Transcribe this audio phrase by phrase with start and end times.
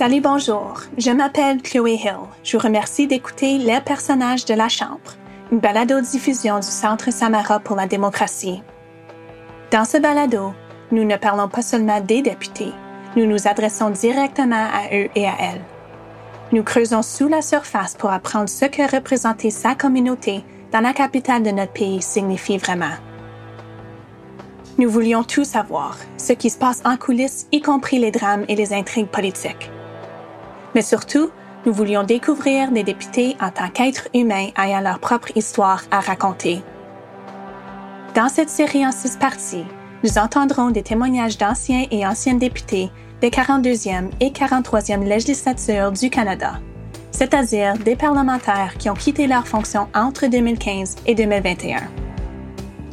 [0.00, 0.80] Salut, bonjour.
[0.96, 2.16] Je m'appelle Chloé Hill.
[2.42, 5.12] Je vous remercie d'écouter Les personnages de la Chambre,
[5.52, 8.62] une balado-diffusion du Centre Samara pour la démocratie.
[9.70, 10.54] Dans ce balado,
[10.90, 12.72] nous ne parlons pas seulement des députés,
[13.14, 15.60] nous nous adressons directement à eux et à elles.
[16.52, 20.42] Nous creusons sous la surface pour apprendre ce que représenter sa communauté
[20.72, 22.96] dans la capitale de notre pays signifie vraiment.
[24.78, 28.56] Nous voulions tout savoir, ce qui se passe en coulisses, y compris les drames et
[28.56, 29.70] les intrigues politiques.
[30.74, 31.30] Mais surtout,
[31.66, 36.62] nous voulions découvrir des députés en tant qu'êtres humains ayant leur propre histoire à raconter.
[38.14, 39.66] Dans cette série en six parties,
[40.02, 46.54] nous entendrons des témoignages d'anciens et anciennes députés des 42e et 43e législatures du Canada,
[47.10, 51.82] c'est-à-dire des parlementaires qui ont quitté leur fonction entre 2015 et 2021.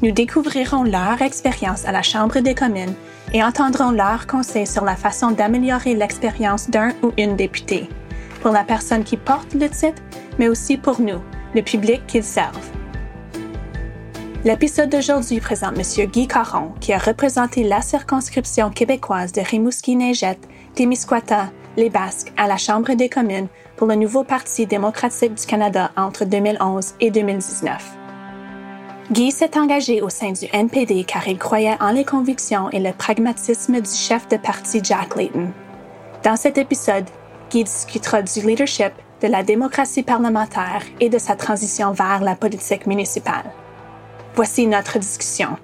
[0.04, 2.94] Nous découvrirons leur expérience à la Chambre des communes
[3.34, 7.90] et entendrons leurs conseils sur la façon d'améliorer l'expérience d'un ou une députée,
[8.42, 10.02] pour la personne qui porte le titre,
[10.40, 11.22] mais aussi pour nous,
[11.54, 12.72] le public qu'ils servent.
[14.46, 16.08] L'épisode d'aujourd'hui présente M.
[16.08, 22.58] Guy Caron, qui a représenté la circonscription québécoise de Rimouski-Neigette, Témiscouata, les Basques à la
[22.58, 28.07] Chambre des communes pour le nouveau Parti démocratique du Canada entre 2011 et 2019.
[29.10, 32.92] Guy s'est engagé au sein du NPD car il croyait en les convictions et le
[32.92, 35.54] pragmatisme du chef de parti Jack Layton.
[36.26, 37.06] Dans cet épisode,
[37.50, 38.92] Guy discutera du leadership,
[39.22, 43.46] de la démocratie parlementaire et de sa transition vers la politique municipale.
[44.36, 45.56] Voici notre discussion.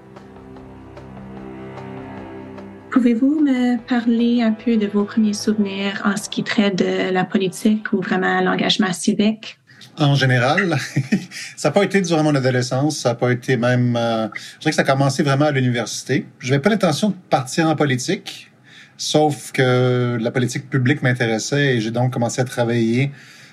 [2.91, 7.25] Pouvez-vous me parler un peu de vos premiers souvenirs en ce qui traite de la
[7.25, 9.57] politique ou vraiment l'engagement civique?
[9.99, 10.75] En général,
[11.55, 13.95] ça n'a pas été durant mon adolescence, ça n'a pas été même...
[13.95, 16.25] Euh, je dirais que ça a commencé vraiment à l'université.
[16.39, 18.51] Je n'avais pas l'intention de partir en politique,
[18.97, 23.11] sauf que la politique publique m'intéressait et j'ai donc commencé à travailler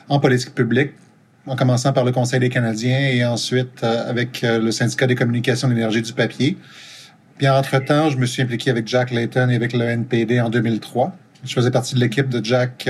[0.09, 0.93] en politique publique,
[1.47, 5.17] en commençant par le Conseil des Canadiens et ensuite euh, avec euh, le syndicat des
[5.17, 6.57] communications de l'énergie du papier.
[7.37, 11.15] Puis entre-temps, je me suis impliqué avec Jack Layton et avec le NPD en 2003.
[11.45, 12.89] Je faisais partie de l'équipe de Jack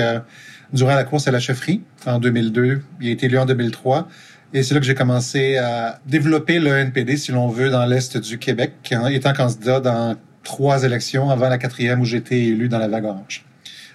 [0.73, 2.81] durant la course à la chefferie en 2002.
[3.01, 4.07] Il a été élu en 2003.
[4.53, 8.17] Et c'est là que j'ai commencé à développer le NPD, si l'on veut, dans l'Est
[8.17, 8.73] du Québec,
[9.09, 13.45] étant candidat dans trois élections avant la quatrième où été élu dans la vague orange.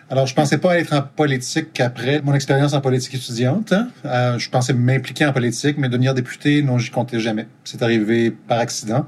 [0.09, 3.73] Alors, je pensais pas être en politique après mon expérience en politique étudiante.
[3.73, 3.89] Hein.
[4.05, 7.49] Euh, je pensais m'impliquer en politique, mais devenir député, non, j'y comptais jamais.
[7.65, 9.07] C'est arrivé par accident.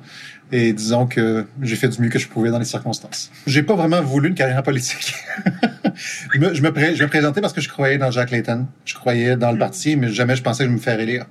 [0.51, 3.31] Et disons que j'ai fait du mieux que je pouvais dans les circonstances.
[3.47, 5.15] J'ai pas vraiment voulu une carrière politique.
[6.35, 8.67] je, me, je, me je me présentais parce que je croyais dans Jack Layton.
[8.85, 11.27] Je croyais dans le parti, mais jamais je pensais que je me ferais élire.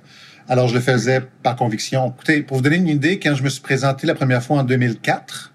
[0.48, 2.14] Alors, je le faisais par conviction.
[2.16, 4.64] Écoutez, pour vous donner une idée, quand je me suis présenté la première fois en
[4.64, 5.52] 2004,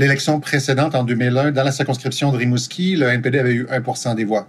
[0.00, 4.24] l'élection précédente en 2001, dans la circonscription de Rimouski, le NPD avait eu 1% des
[4.24, 4.48] voix.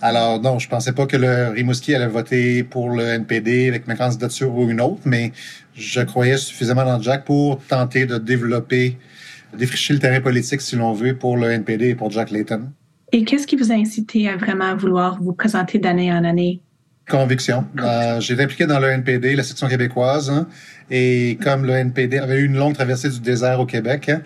[0.00, 3.96] Alors, non, je pensais pas que le Rimouski allait voter pour le NPD avec ma
[3.96, 5.32] candidature ou une autre, mais
[5.74, 8.96] je croyais suffisamment dans Jack pour tenter de développer,
[9.54, 12.70] défricher le terrain politique, si l'on veut, pour le NPD et pour Jack Layton.
[13.12, 16.62] Et qu'est-ce qui vous a incité à vraiment vouloir vous présenter d'année en année?
[17.08, 17.64] Conviction.
[17.78, 20.48] Euh, été impliqué dans le NPD, la section québécoise, hein,
[20.90, 24.22] et comme le NPD avait eu une longue traversée du désert au Québec, hein,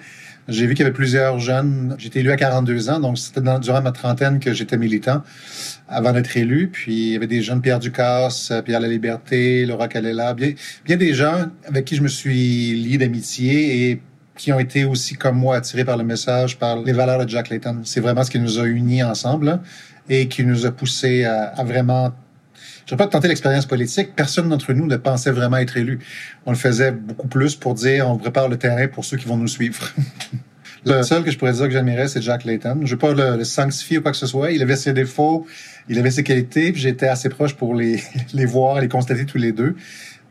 [0.48, 1.94] j'ai vu qu'il y avait plusieurs jeunes.
[1.98, 5.22] J'étais élu à 42 ans, donc c'était durant ma trentaine que j'étais militant
[5.88, 6.68] avant d'être élu.
[6.72, 10.52] Puis il y avait des jeunes, Pierre Ducasse, Pierre La Liberté, Laura Calela, bien,
[10.84, 14.02] bien des gens avec qui je me suis lié d'amitié et
[14.36, 17.50] qui ont été aussi comme moi attirés par le message, par les valeurs de Jack
[17.50, 17.82] Layton.
[17.84, 19.60] C'est vraiment ce qui nous a unis ensemble
[20.08, 22.12] et qui nous a poussé à, à vraiment
[22.87, 24.16] je pas tenter l'expérience politique.
[24.16, 26.00] Personne d'entre nous ne pensait vraiment être élu.
[26.47, 29.37] On le faisait beaucoup plus pour dire on prépare le terrain pour ceux qui vont
[29.37, 29.93] nous suivre.
[30.87, 32.81] le seul que je pourrais dire que j'admirais, c'est Jack Layton.
[32.84, 34.50] Je veux pas le, sanctifier ou quoi que ce soit.
[34.50, 35.47] Il avait ses défauts,
[35.88, 39.38] il avait ses qualités, puis j'étais assez proche pour les, les voir, les constater tous
[39.38, 39.77] les deux.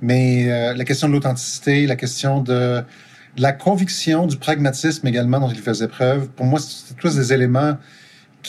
[0.01, 2.81] Mais euh, la question de l'authenticité, la question de,
[3.35, 7.33] de la conviction, du pragmatisme également dont il faisait preuve, pour moi, c'est tous des
[7.33, 7.77] éléments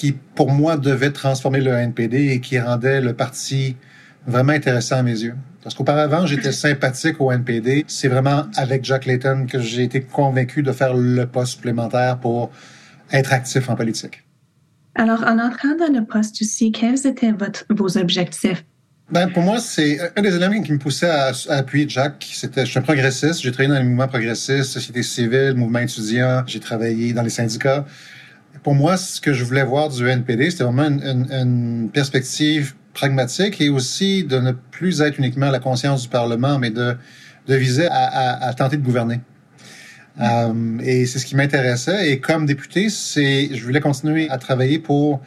[0.01, 3.77] qui, pour moi, devaient transformer le NPD et qui rendaient le parti
[4.27, 5.35] vraiment intéressant à mes yeux.
[5.63, 7.85] Parce qu'auparavant, j'étais sympathique au NPD.
[7.87, 12.51] C'est vraiment avec Jack Layton que j'ai été convaincu de faire le poste supplémentaire pour
[13.13, 14.25] être actif en politique.
[14.95, 17.35] Alors, en entrant dans le poste aussi, quels étaient
[17.69, 18.65] vos objectifs?
[19.11, 22.27] Ben, pour moi, c'est un des éléments qui me poussait à, appuyer Jack.
[22.33, 23.43] C'était, je suis un progressiste.
[23.43, 26.43] J'ai travaillé dans les mouvements progressistes, société civile, mouvement étudiant.
[26.47, 27.85] J'ai travaillé dans les syndicats.
[28.63, 33.71] Pour moi, ce que je voulais voir du NPD, c'était vraiment une, perspective pragmatique et
[33.71, 36.97] aussi de ne plus être uniquement la conscience du Parlement, mais de,
[37.49, 39.21] viser à, tenter de gouverner.
[40.21, 42.11] Euh, et c'est ce qui m'intéressait.
[42.11, 45.23] Et comme député, je voulais continuer à travailler pour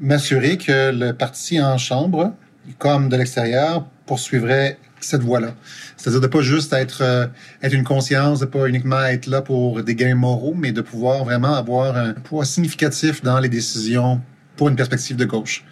[0.00, 2.34] m'assurer que le parti en chambre,
[2.78, 5.54] comme de l'extérieur, poursuivrait cette voie-là.
[5.96, 7.26] C'est-à-dire de pas juste être euh,
[7.62, 11.24] être une conscience, de pas uniquement être là pour des gains moraux, mais de pouvoir
[11.24, 14.20] vraiment avoir un poids significatif dans les décisions
[14.56, 15.64] pour une perspective de gauche.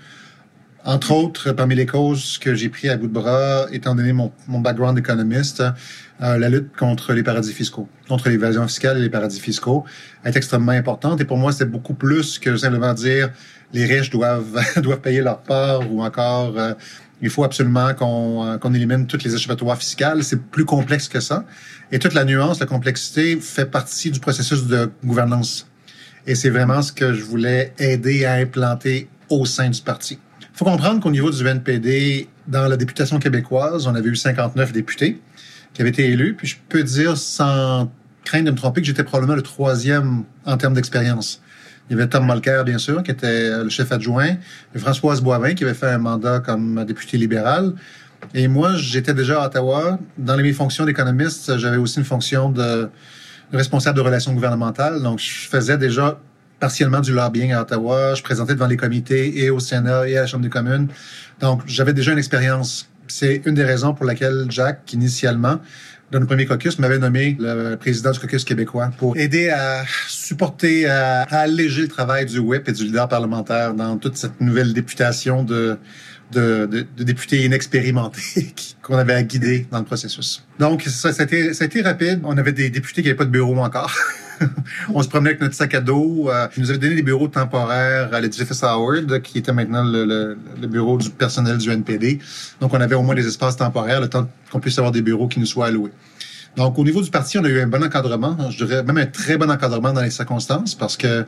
[0.84, 4.32] Entre autres, parmi les causes que j'ai pris à bout de bras, étant donné mon,
[4.48, 5.62] mon background d'économiste,
[6.22, 9.84] euh, la lutte contre les paradis fiscaux, contre l'évasion fiscale et les paradis fiscaux
[10.24, 11.20] est extrêmement importante.
[11.20, 13.30] Et pour moi, c'est beaucoup plus que simplement dire
[13.72, 16.74] les riches doivent doivent payer leur part ou encore euh,
[17.22, 20.24] il faut absolument qu'on euh, qu'on élimine toutes les échappatoires fiscales.
[20.24, 21.46] C'est plus complexe que ça.
[21.92, 25.68] Et toute la nuance, la complexité fait partie du processus de gouvernance.
[26.26, 30.18] Et c'est vraiment ce que je voulais aider à implanter au sein du parti.
[30.40, 34.72] Il faut comprendre qu'au niveau du NPD, dans la députation québécoise, on avait eu 59
[34.72, 35.20] députés
[35.72, 36.34] qui avaient été élus.
[36.34, 37.90] Puis je peux dire sans
[38.24, 41.41] crainte de me tromper que j'étais probablement le troisième en termes d'expérience.
[41.92, 44.36] Il y avait Tom Mulcair, bien sûr, qui était le chef adjoint,
[44.74, 47.74] et Françoise Boivin, qui avait fait un mandat comme député libéral.
[48.32, 49.98] Et moi, j'étais déjà à Ottawa.
[50.16, 52.88] Dans mes fonctions d'économiste, j'avais aussi une fonction de
[53.52, 55.02] responsable de relations gouvernementales.
[55.02, 56.18] Donc, je faisais déjà
[56.60, 58.14] partiellement du lobbying à Ottawa.
[58.14, 60.88] Je présentais devant les comités et au Sénat et à la Chambre des communes.
[61.40, 62.88] Donc, j'avais déjà une expérience.
[63.06, 65.60] C'est une des raisons pour laquelle Jack, initialement,
[66.12, 70.86] dans le premier caucus, m'avait nommé le président du caucus québécois pour aider à supporter,
[70.86, 75.42] à, alléger le travail du WIP et du leader parlementaire dans toute cette nouvelle députation
[75.42, 75.78] de,
[76.30, 80.44] de, de, de députés inexpérimentés qu'on avait à guider dans le processus.
[80.58, 82.20] Donc, ça, ça, a été, ça a été rapide.
[82.24, 83.94] On avait des députés qui n'avaient pas de bureau encore.
[84.94, 86.28] on se promenait avec notre sac à dos.
[86.30, 90.36] Euh, ils nous avaient donné des bureaux temporaires à l'édifice Howard, qui était maintenant le,
[90.66, 92.18] bureau du personnel du NPD.
[92.60, 95.28] Donc, on avait au moins des espaces temporaires, le temps qu'on puisse avoir des bureaux
[95.28, 95.92] qui nous soient alloués.
[96.56, 99.06] Donc, au niveau du parti, on a eu un bon encadrement, je dirais même un
[99.06, 101.24] très bon encadrement dans les circonstances, parce que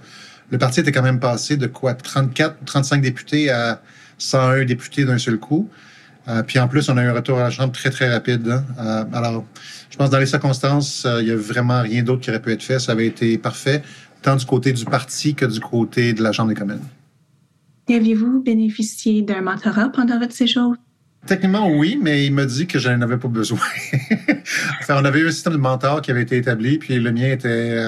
[0.50, 3.80] le parti était quand même passé de quoi 34 ou 35 députés à
[4.18, 5.68] 101 députés d'un seul coup.
[6.28, 8.48] Euh, puis en plus, on a eu un retour à la Chambre très, très rapide.
[8.48, 8.64] Hein.
[8.80, 9.44] Euh, alors,
[9.94, 12.42] je pense que dans les circonstances, euh, il y a vraiment rien d'autre qui aurait
[12.42, 12.80] pu être fait.
[12.80, 13.80] Ça avait été parfait,
[14.22, 16.80] tant du côté du parti que du côté de la Chambre des communes.
[17.88, 20.74] Aviez-vous bénéficié d'un mentorat pendant votre séjour?
[21.28, 23.60] Techniquement, oui, mais il m'a dit que je n'en avais pas besoin.
[24.80, 27.30] enfin, on avait eu un système de mentor qui avait été établi, puis le mien
[27.30, 27.78] était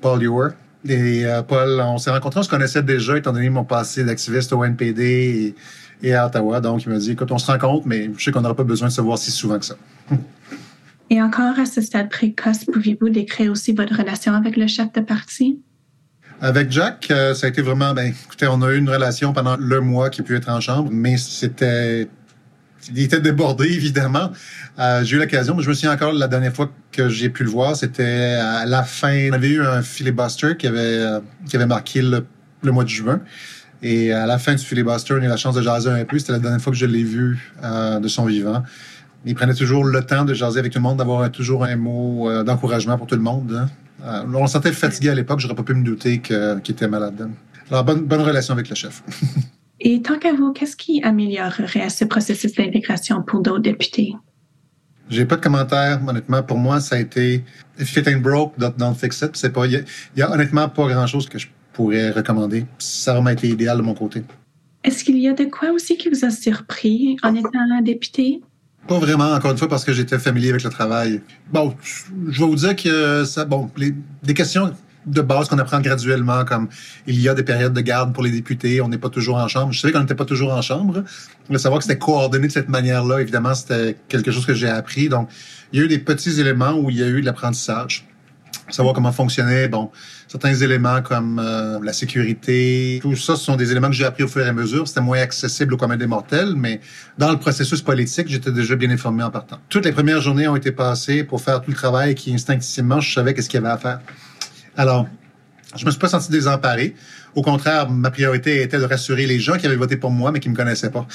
[0.00, 0.48] Paul Ewer.
[0.88, 4.64] Et Paul, on s'est rencontrés, on se connaissait déjà, étant donné mon passé d'activiste au
[4.64, 5.54] NPD et
[6.02, 6.60] et à Ottawa.
[6.60, 8.88] Donc, il m'a dit, écoute, on se rencontre, mais je sais qu'on n'aura pas besoin
[8.88, 9.76] de se voir si souvent que ça.
[11.10, 15.00] Et encore à ce stade précoce, pouviez-vous décrire aussi votre relation avec le chef de
[15.00, 15.60] parti?
[16.42, 19.56] Avec Jack, euh, ça a été vraiment, ben, écoutez, on a eu une relation pendant
[19.56, 22.08] le mois qui a pu être en chambre, mais c'était,
[22.92, 24.32] il était débordé, évidemment.
[24.80, 27.44] Euh, j'ai eu l'occasion, mais je me souviens encore la dernière fois que j'ai pu
[27.44, 29.28] le voir, c'était à la fin.
[29.30, 32.26] On avait eu un filibuster qui avait, euh, qui avait marqué le,
[32.62, 33.20] le mois de juin.
[33.80, 36.18] Et à la fin du filibuster, on a eu la chance de jaser un peu.
[36.18, 38.62] C'était la dernière fois que je l'ai vu de son vivant.
[39.24, 42.28] Il prenait toujours le temps de jaser avec tout le monde, d'avoir toujours un mot
[42.28, 43.52] euh, d'encouragement pour tout le monde.
[43.52, 43.68] Hein.
[44.04, 45.40] Euh, on se sentait fatigué à l'époque.
[45.40, 47.30] J'aurais pas pu me douter qu'il était malade.
[47.70, 49.02] Alors, bonne, bonne relation avec le chef.
[49.80, 54.14] Et tant qu'à vous, qu'est-ce qui améliorerait ce processus d'intégration pour d'autres députés?
[55.08, 56.42] J'ai pas de commentaires, honnêtement.
[56.42, 57.44] Pour moi, ça a été
[57.78, 59.36] if it ain't broke, don't fix it.
[59.36, 62.64] C'est pas, il y, y, a honnêtement pas grand chose que je pourrais recommander.
[62.78, 64.22] Ça aurait été idéal de mon côté.
[64.84, 68.40] Est-ce qu'il y a de quoi aussi qui vous a surpris en étant député?
[68.88, 71.20] Pas vraiment, encore une fois, parce que j'étais familier avec le travail.
[71.52, 71.74] Bon,
[72.28, 74.72] je vais vous dire que ça, bon, les, des questions
[75.06, 76.68] de base qu'on apprend graduellement, comme
[77.06, 79.48] il y a des périodes de garde pour les députés, on n'est pas toujours en
[79.48, 79.72] chambre.
[79.72, 81.04] Je savais qu'on n'était pas toujours en chambre.
[81.48, 85.08] Mais savoir que c'était coordonné de cette manière-là, évidemment, c'était quelque chose que j'ai appris.
[85.08, 85.28] Donc,
[85.72, 88.06] il y a eu des petits éléments où il y a eu de l'apprentissage
[88.68, 89.90] savoir comment fonctionnait, bon,
[90.28, 94.22] certains éléments comme euh, la sécurité, tout ça, ce sont des éléments que j'ai appris
[94.22, 94.86] au fur et à mesure.
[94.88, 96.80] C'était moins accessible au commun des mortels, mais
[97.18, 99.58] dans le processus politique, j'étais déjà bien informé en partant.
[99.68, 103.12] Toutes les premières journées ont été passées pour faire tout le travail qui, instinctivement, je
[103.12, 104.00] savais qu'est-ce qu'il y avait à faire.
[104.76, 105.06] Alors,
[105.76, 106.94] je me suis pas senti désemparé.
[107.34, 110.40] Au contraire, ma priorité était de rassurer les gens qui avaient voté pour moi, mais
[110.40, 111.06] qui me connaissaient pas.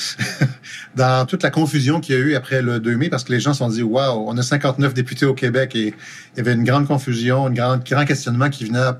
[0.95, 3.39] Dans toute la confusion qu'il y a eu après le 2 mai, parce que les
[3.39, 6.53] gens se sont dit, waouh, on a 59 députés au Québec et il y avait
[6.53, 8.97] une grande confusion, une grande, grand questionnement qui venait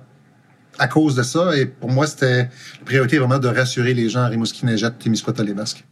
[0.77, 1.57] à, cause de ça.
[1.57, 5.43] Et pour moi, c'était la priorité vraiment de rassurer les gens à Rimouski, Nejet, Témiscouata,
[5.43, 5.87] les Basques.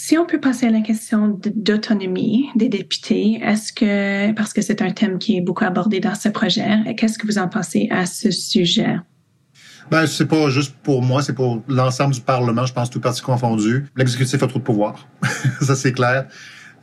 [0.00, 4.80] Si on peut passer à la question d'autonomie des députés, est-ce que, parce que c'est
[4.80, 8.06] un thème qui est beaucoup abordé dans ce projet, qu'est-ce que vous en pensez à
[8.06, 8.96] ce sujet?
[9.90, 13.22] Ben, c'est pas juste pour moi, c'est pour l'ensemble du Parlement, je pense, tout parti
[13.22, 13.86] confondu.
[13.96, 15.08] L'exécutif a trop de pouvoir.
[15.60, 16.28] ça, c'est clair.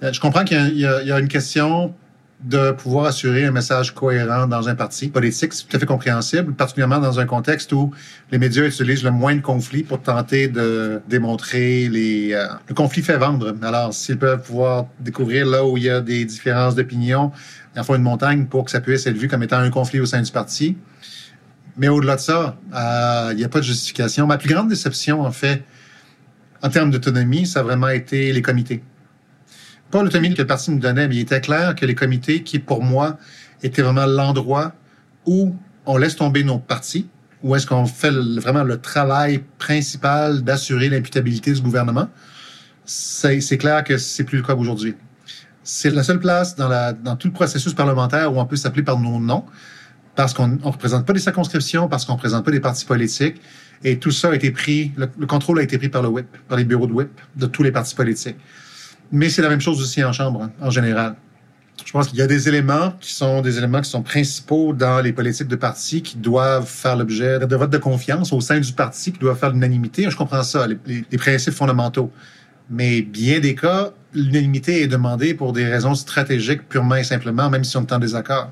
[0.03, 1.95] Euh, je comprends qu'il y, y, a une question
[2.43, 5.53] de pouvoir assurer un message cohérent dans un parti politique.
[5.53, 7.91] C'est tout à fait compréhensible, particulièrement dans un contexte où
[8.31, 12.33] les médias utilisent le moins de conflits pour tenter de démontrer les...
[12.33, 13.55] Euh, le conflit fait vendre.
[13.63, 17.31] Alors, s'ils peuvent pouvoir découvrir là où il y a des différences d'opinion,
[17.77, 20.05] en font une montagne pour que ça puisse être vu comme étant un conflit au
[20.05, 20.77] sein du parti.
[21.77, 24.27] Mais au-delà de ça, euh, il n'y a pas de justification.
[24.27, 25.63] Ma plus grande déception, en fait,
[26.61, 28.81] en termes d'autonomie, ça a vraiment été les comités
[29.91, 32.59] pas l'autonomie que le parti nous donnait, mais il était clair que les comités, qui
[32.59, 33.17] pour moi
[33.63, 34.73] étaient vraiment l'endroit
[35.25, 37.07] où on laisse tomber nos partis,
[37.43, 42.09] où est-ce qu'on fait vraiment le travail principal d'assurer l'imputabilité du gouvernement,
[42.85, 44.95] c'est clair que c'est plus le cas aujourd'hui.
[45.63, 49.19] C'est la seule place dans, tout le processus parlementaire où on peut s'appeler par nos
[49.19, 49.45] noms,
[50.15, 53.41] parce qu'on ne représente pas des circonscriptions, parce qu'on ne représente pas des partis politiques.
[53.83, 56.27] Et tout ça a été pris, le, le, contrôle a été pris par le whip,
[56.47, 58.37] par les bureaux de whip de tous les partis politiques.
[59.11, 61.15] Mais c'est la même chose aussi en chambre, hein, en général.
[61.83, 65.01] Je pense qu'il y a des éléments qui sont des éléments qui sont principaux dans
[65.01, 68.71] les politiques de parti qui doivent faire l'objet de vote de confiance au sein du
[68.71, 70.09] parti, qui doivent faire l'unanimité.
[70.09, 72.11] Je comprends ça, les, principes fondamentaux.
[72.69, 77.63] Mais bien des cas, l'unanimité est demandée pour des raisons stratégiques purement et simplement, même
[77.63, 78.51] si on est en désaccord.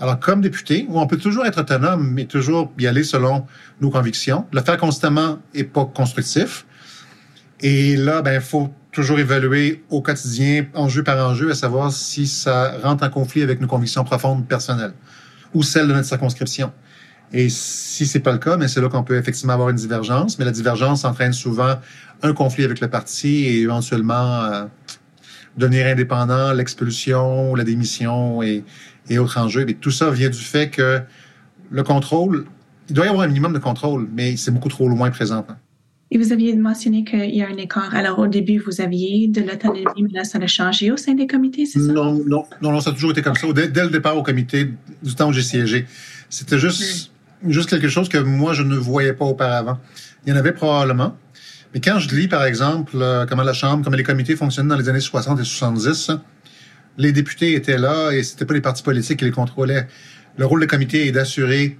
[0.00, 3.46] Alors, comme député, on peut toujours être autonome, mais toujours y aller selon
[3.80, 6.66] nos convictions, le faire constamment est pas constructif.
[7.60, 12.78] Et là, ben, faut toujours évaluer au quotidien, enjeu par enjeu, à savoir si ça
[12.82, 14.94] rentre en conflit avec nos convictions profondes personnelles
[15.52, 16.72] ou celles de notre circonscription.
[17.32, 20.38] Et si c'est pas le cas, mais c'est là qu'on peut effectivement avoir une divergence.
[20.38, 21.74] Mais la divergence entraîne souvent
[22.22, 24.64] un conflit avec le parti et éventuellement euh,
[25.56, 28.64] devenir indépendant, l'expulsion, la démission et,
[29.08, 29.68] et autres enjeux.
[29.68, 31.00] Et tout ça vient du fait que
[31.70, 32.46] le contrôle,
[32.88, 35.56] il doit y avoir un minimum de contrôle, mais c'est beaucoup trop loin présentement.
[36.14, 37.92] Et vous aviez mentionné qu'il y a un écart.
[37.92, 41.26] Alors, au début, vous aviez de l'autonomie, mais là, ça a changé au sein des
[41.26, 41.92] comités, c'est ça?
[41.92, 43.48] Non, non, non, non, ça a toujours été comme ça.
[43.52, 44.70] Dès, dès le départ au comité,
[45.02, 45.86] du temps où j'ai siégé,
[46.30, 47.10] c'était juste,
[47.42, 47.50] mm.
[47.50, 49.80] juste quelque chose que moi, je ne voyais pas auparavant.
[50.24, 51.16] Il y en avait probablement.
[51.74, 54.78] Mais quand je lis, par exemple, euh, comment la Chambre, comment les comités fonctionnaient dans
[54.78, 56.12] les années 60 et 70,
[56.96, 59.88] les députés étaient là et c'était pas les partis politiques qui les contrôlaient.
[60.36, 61.76] Le rôle des comités est d'assurer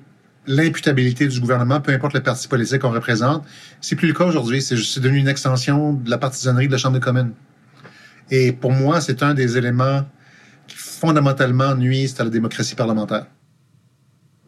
[0.47, 3.45] l'imputabilité du gouvernement, peu importe le parti politique qu'on représente.
[3.81, 4.61] C'est plus le cas aujourd'hui.
[4.63, 7.33] C'est devenu une extension de la partisanerie de la Chambre des communes.
[8.31, 10.03] Et pour moi, c'est un des éléments
[10.67, 13.27] qui fondamentalement nuisent à la démocratie parlementaire.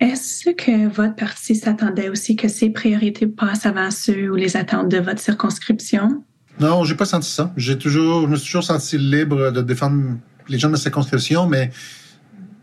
[0.00, 4.90] Est-ce que votre parti s'attendait aussi que ses priorités passent avant ceux ou les attentes
[4.90, 6.22] de votre circonscription?
[6.60, 7.52] Non, j'ai pas senti ça.
[7.56, 11.46] J'ai toujours, je me suis toujours senti libre de défendre les gens de ma circonscription,
[11.46, 11.70] mais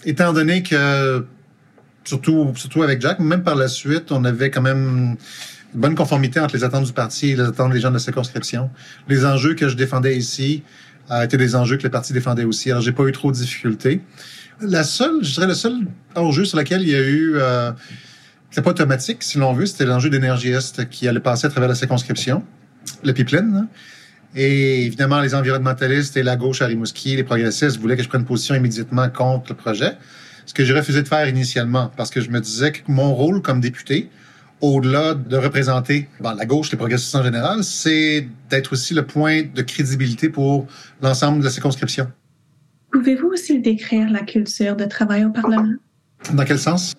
[0.06, 1.26] étant donné que
[2.04, 5.18] surtout, surtout avec Jack, même par la suite, on avait quand même
[5.74, 8.00] une bonne conformité entre les attentes du parti et les attentes des gens de la
[8.00, 8.70] circonscription.
[9.08, 10.64] Les enjeux que je défendais ici
[11.12, 12.72] euh, étaient des enjeux que le parti défendait aussi.
[12.72, 14.02] Alors, j'ai pas eu trop de difficultés.
[14.62, 15.74] La seule, je dirais, le seul
[16.16, 17.72] enjeu sur lequel il y a eu, euh,
[18.52, 21.70] c'est pas automatique, si l'on veut, c'était l'enjeu d'énergie Est qui allait passer à travers
[21.70, 22.44] la circonscription,
[23.04, 23.68] le pipeline.
[24.36, 28.26] Et évidemment, les environnementalistes et la gauche à Rimouski, les progressistes voulaient que je prenne
[28.26, 29.98] position immédiatement contre le projet
[30.46, 33.42] ce que j'ai refusé de faire initialement, parce que je me disais que mon rôle
[33.42, 34.10] comme député,
[34.62, 39.62] au-delà de représenter la gauche, les progressistes en général, c'est d'être aussi le point de
[39.62, 40.68] crédibilité pour
[41.02, 42.08] l'ensemble de la circonscription.
[42.92, 45.74] Pouvez-vous aussi décrire la culture de travail au Parlement?
[46.34, 46.94] Dans quel sens?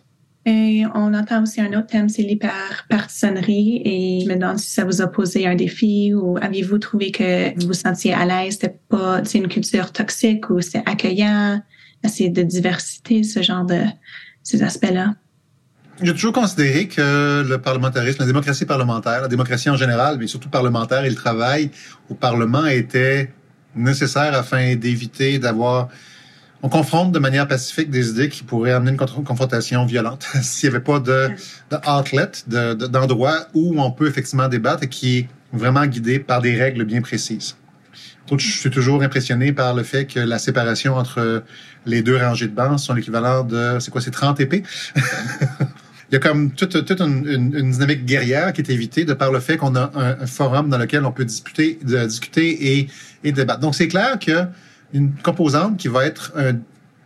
[0.45, 3.81] Et on entend aussi un autre thème, c'est l'hyperpartisanerie.
[3.83, 7.59] Et je me demande si ça vous a posé un défi ou aviez-vous trouvé que
[7.59, 8.55] vous vous sentiez à l'aise?
[8.61, 11.63] C'était pas, c'est une culture toxique ou c'est accueillant?
[12.04, 13.80] Assez de diversité, ce genre de
[14.42, 15.14] ces aspects-là.
[16.02, 20.49] J'ai toujours considéré que le parlementarisme, la démocratie parlementaire, la démocratie en général, mais surtout
[20.49, 21.70] parlementaire et le travail
[22.11, 23.30] au Parlement était
[23.76, 25.88] nécessaire afin d'éviter d'avoir
[26.62, 30.26] on confronte de manière pacifique des idées qui pourraient amener une confrontation violente.
[30.42, 31.30] S'il n'y avait pas de,
[31.70, 32.30] de outlet,
[32.88, 37.02] d'endroit où on peut effectivement débattre et qui est vraiment guidé par des règles bien
[37.02, 37.54] précises.
[38.28, 41.43] Donc, je suis toujours impressionné par le fait que la séparation entre
[41.87, 44.62] les deux rangées de bancs sont l'équivalent de, c'est quoi, c'est 30 épées?
[46.11, 49.40] Il y a comme toute, une, une, dynamique guerrière qui est évitée de par le
[49.40, 52.88] fait qu'on a un, forum dans lequel on peut discuter, de, discuter et,
[53.25, 53.61] et débattre.
[53.61, 54.45] Donc, c'est clair que
[54.93, 56.33] une composante qui va être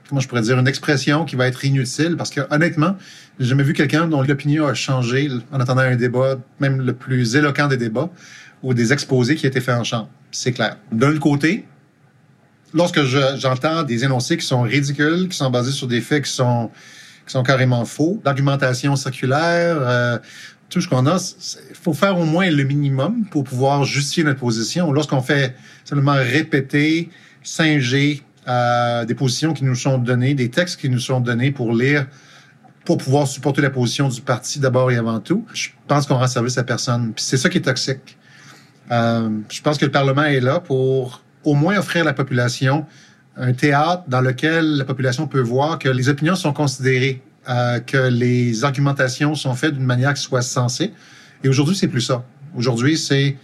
[0.08, 2.96] comment je pourrais dire, une expression qui va être inutile parce que honnêtement,
[3.38, 7.36] j'ai jamais vu quelqu'un dont l'opinion a changé en attendant un débat, même le plus
[7.36, 8.10] éloquent des débats
[8.62, 10.08] ou des exposés qui étaient faits en chambre.
[10.30, 10.76] C'est clair.
[10.92, 11.64] D'un côté,
[12.74, 16.70] lorsque j'entends des énoncés qui sont ridicules, qui sont basés sur des faits qui sont,
[17.44, 20.18] carrément faux, l'argumentation circulaire, euh,
[20.68, 21.16] tout ce qu'on a,
[21.70, 24.92] il faut faire au moins le minimum pour pouvoir justifier notre position.
[24.92, 27.10] Lorsqu'on fait simplement répéter,
[27.42, 31.74] singer, euh, des positions qui nous sont données, des textes qui nous sont donnés pour
[31.74, 32.06] lire,
[32.84, 35.44] pour pouvoir supporter la position du parti d'abord et avant tout.
[35.52, 37.12] Je pense qu'on rend service à personne.
[37.16, 38.16] C'est ça qui est toxique.
[38.90, 42.86] Euh, je pense que le Parlement est là pour au moins offrir à la population
[43.36, 48.08] un théâtre dans lequel la population peut voir que les opinions sont considérées, euh, que
[48.08, 50.92] les argumentations sont faites d'une manière qui soit sensée.
[51.44, 52.24] Et aujourd'hui, c'est plus ça.
[52.56, 53.36] Aujourd'hui, c'est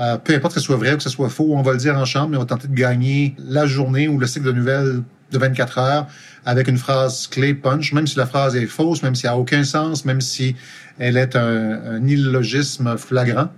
[0.00, 1.78] euh, peu importe que ce soit vrai ou que ce soit faux, on va le
[1.78, 4.52] dire en chambre, mais on va tenter de gagner la journée ou le cycle de
[4.52, 6.06] nouvelles de 24 heures
[6.44, 9.38] avec une phrase clé punch, même si la phrase est fausse, même si elle n'a
[9.38, 10.54] aucun sens, même si
[10.98, 13.48] elle est un, un illogisme flagrant.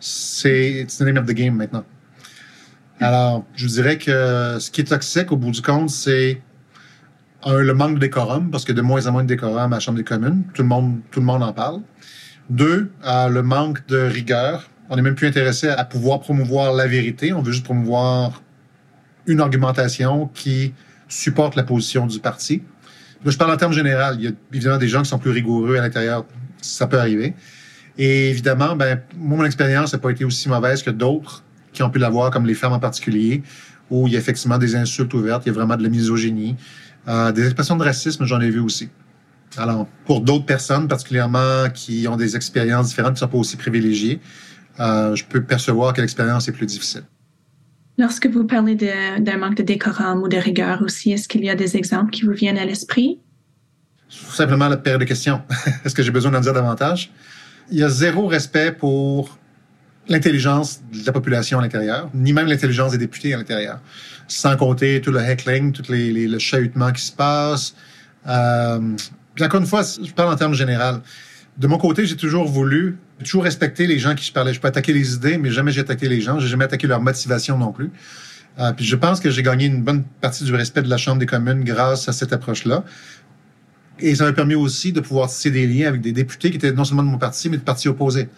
[0.00, 1.84] C'est the name of the game maintenant.
[3.00, 6.42] Alors, je vous dirais que ce qui est toxique au bout du compte, c'est
[7.44, 9.80] un, le manque de décorum, parce que de moins en moins de décorum à la
[9.80, 10.44] Chambre des communes.
[10.54, 11.80] Tout le monde, tout le monde en parle.
[12.50, 14.68] Deux, euh, le manque de rigueur.
[14.90, 17.32] On n'est même plus intéressé à pouvoir promouvoir la vérité.
[17.32, 18.42] On veut juste promouvoir
[19.26, 20.74] une argumentation qui
[21.08, 22.62] supporte la position du parti.
[23.24, 24.14] Là, je parle en termes généraux.
[24.14, 26.24] Il y a évidemment des gens qui sont plus rigoureux à l'intérieur.
[26.62, 27.34] Ça peut arriver.
[27.98, 31.90] Et évidemment, ben, moi, mon expérience n'a pas été aussi mauvaise que d'autres qui ont
[31.90, 33.42] pu l'avoir, comme les femmes en particulier,
[33.90, 36.56] où il y a effectivement des insultes ouvertes, il y a vraiment de la misogynie.
[37.08, 38.88] Euh, des expressions de racisme, j'en ai vu aussi.
[39.56, 43.56] Alors, pour d'autres personnes, particulièrement qui ont des expériences différentes, qui ne sont pas aussi
[43.56, 44.20] privilégiées,
[44.78, 47.02] euh, je peux percevoir que l'expérience est plus difficile.
[47.96, 51.56] Lorsque vous parlez d'un manque de décorum ou de rigueur aussi, est-ce qu'il y a
[51.56, 53.18] des exemples qui vous viennent à l'esprit?
[54.08, 55.42] Simplement la paire de questions.
[55.84, 57.10] est-ce que j'ai besoin d'en dire davantage?
[57.70, 59.38] Il y a zéro respect pour
[60.08, 63.80] l'intelligence de la population à l'intérieur, ni même l'intelligence des députés à l'intérieur.
[64.26, 67.74] Sans compter tout le heckling, tout les, les, le chahutement qui se passe.
[68.26, 68.96] Euh,
[69.40, 70.98] encore une fois, je parle en termes généraux.
[71.56, 74.54] De mon côté, j'ai toujours voulu, toujours respecter les gens qui je parlais.
[74.54, 76.38] Je peux attaquer les idées, mais jamais j'ai attaqué les gens.
[76.38, 77.90] J'ai jamais attaqué leur motivation non plus.
[78.58, 81.18] Euh, puis je pense que j'ai gagné une bonne partie du respect de la Chambre
[81.18, 82.84] des communes grâce à cette approche-là.
[84.00, 86.72] Et ça m'a permis aussi de pouvoir tisser des liens avec des députés qui étaient
[86.72, 88.28] non seulement de mon parti, mais de partis opposés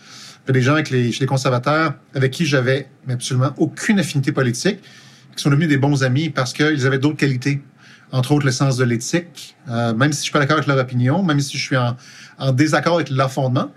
[0.52, 4.79] des gens chez les conservateurs avec qui j'avais absolument aucune affinité politique,
[5.37, 7.62] qui sont devenus des bons amis parce qu'ils avaient d'autres qualités,
[8.12, 9.57] entre autres le sens de l'éthique.
[9.68, 11.96] Euh, même si je suis pas d'accord avec leur opinion, même si je suis en,
[12.38, 13.70] en désaccord avec leur fondement,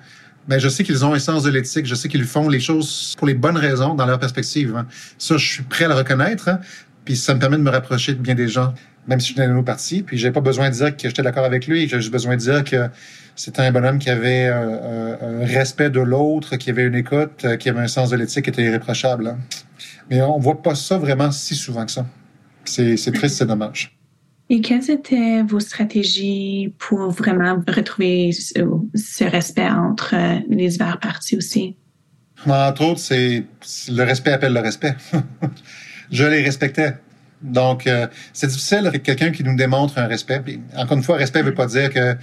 [0.47, 3.15] mais je sais qu'ils ont un sens de l'éthique, je sais qu'ils font les choses
[3.17, 4.75] pour les bonnes raisons dans leur perspective.
[4.75, 4.87] Hein.
[5.17, 6.59] Ça, je suis prêt à le reconnaître, hein.
[7.05, 8.73] Puis ça me permet de me rapprocher de bien des gens,
[9.07, 10.03] même si je suis dans nos partis.
[10.03, 12.41] Puis j'ai pas besoin de dire que j'étais d'accord avec lui, j'ai juste besoin de
[12.41, 12.89] dire que
[13.35, 17.57] c'était un bonhomme qui avait un, un respect de l'autre, qui avait une écoute, euh,
[17.57, 19.27] qui avait un sens de l'éthique qui était irréprochable.
[19.27, 19.37] Hein.
[20.09, 22.05] Mais on voit pas ça vraiment si souvent que ça.
[22.65, 23.97] C'est triste, c'est dommage.
[24.49, 30.15] Et quelles étaient vos stratégies pour vraiment retrouver ce, respect entre
[30.49, 31.75] les divers partis aussi?
[32.45, 33.45] Entre autres, c'est
[33.89, 34.95] le respect appelle le respect.
[36.11, 36.95] Je les respectais.
[37.41, 40.41] Donc, euh, c'est difficile avec quelqu'un qui nous démontre un respect.
[40.75, 42.15] Encore une fois, respect ne veut pas dire que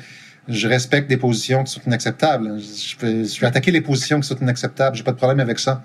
[0.48, 2.58] je respecte des positions qui sont inacceptables.
[2.58, 4.96] Je vais, je vais attaquer les positions qui sont inacceptables.
[4.96, 5.84] J'ai pas de problème avec ça.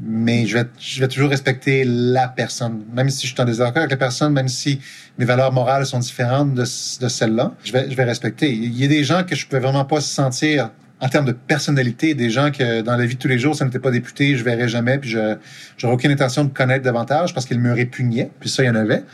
[0.00, 0.58] Mais je
[1.00, 2.84] vais, toujours respecter la personne.
[2.92, 4.78] Même si je suis en désaccord avec la personne, même si
[5.18, 8.52] mes valeurs morales sont différentes de, celles-là, je vais respecter.
[8.52, 11.32] Il y a des gens que je peux vraiment pas se sentir en termes de
[11.32, 14.36] personnalité, des gens que dans la vie de tous les jours, ça n'était pas député,
[14.36, 15.36] je verrais jamais, puis je
[15.76, 18.74] j'aurais aucune intention de connaître davantage parce qu'ils me répugnaient, puis ça, il y en
[18.74, 19.04] avait.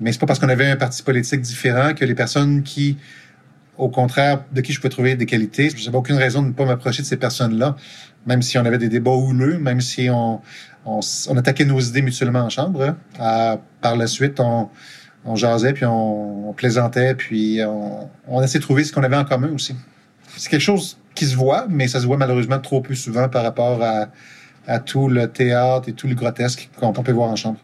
[0.00, 2.96] Mais c'est pas parce qu'on avait un parti politique différent que les personnes qui
[3.80, 5.70] au contraire, de qui je peux trouver des qualités.
[5.74, 7.76] Je n'avais aucune raison de ne pas m'approcher de ces personnes-là,
[8.26, 10.42] même si on avait des débats houleux, même si on,
[10.84, 12.94] on, on attaquait nos idées mutuellement en chambre.
[13.18, 14.68] Euh, par la suite, on,
[15.24, 19.16] on jasait, puis on, on plaisantait, puis on, on essayait de trouver ce qu'on avait
[19.16, 19.74] en commun aussi.
[20.36, 23.42] C'est quelque chose qui se voit, mais ça se voit malheureusement trop plus souvent par
[23.42, 24.08] rapport à,
[24.66, 27.60] à tout le théâtre et tout le grotesque qu'on peut voir en chambre.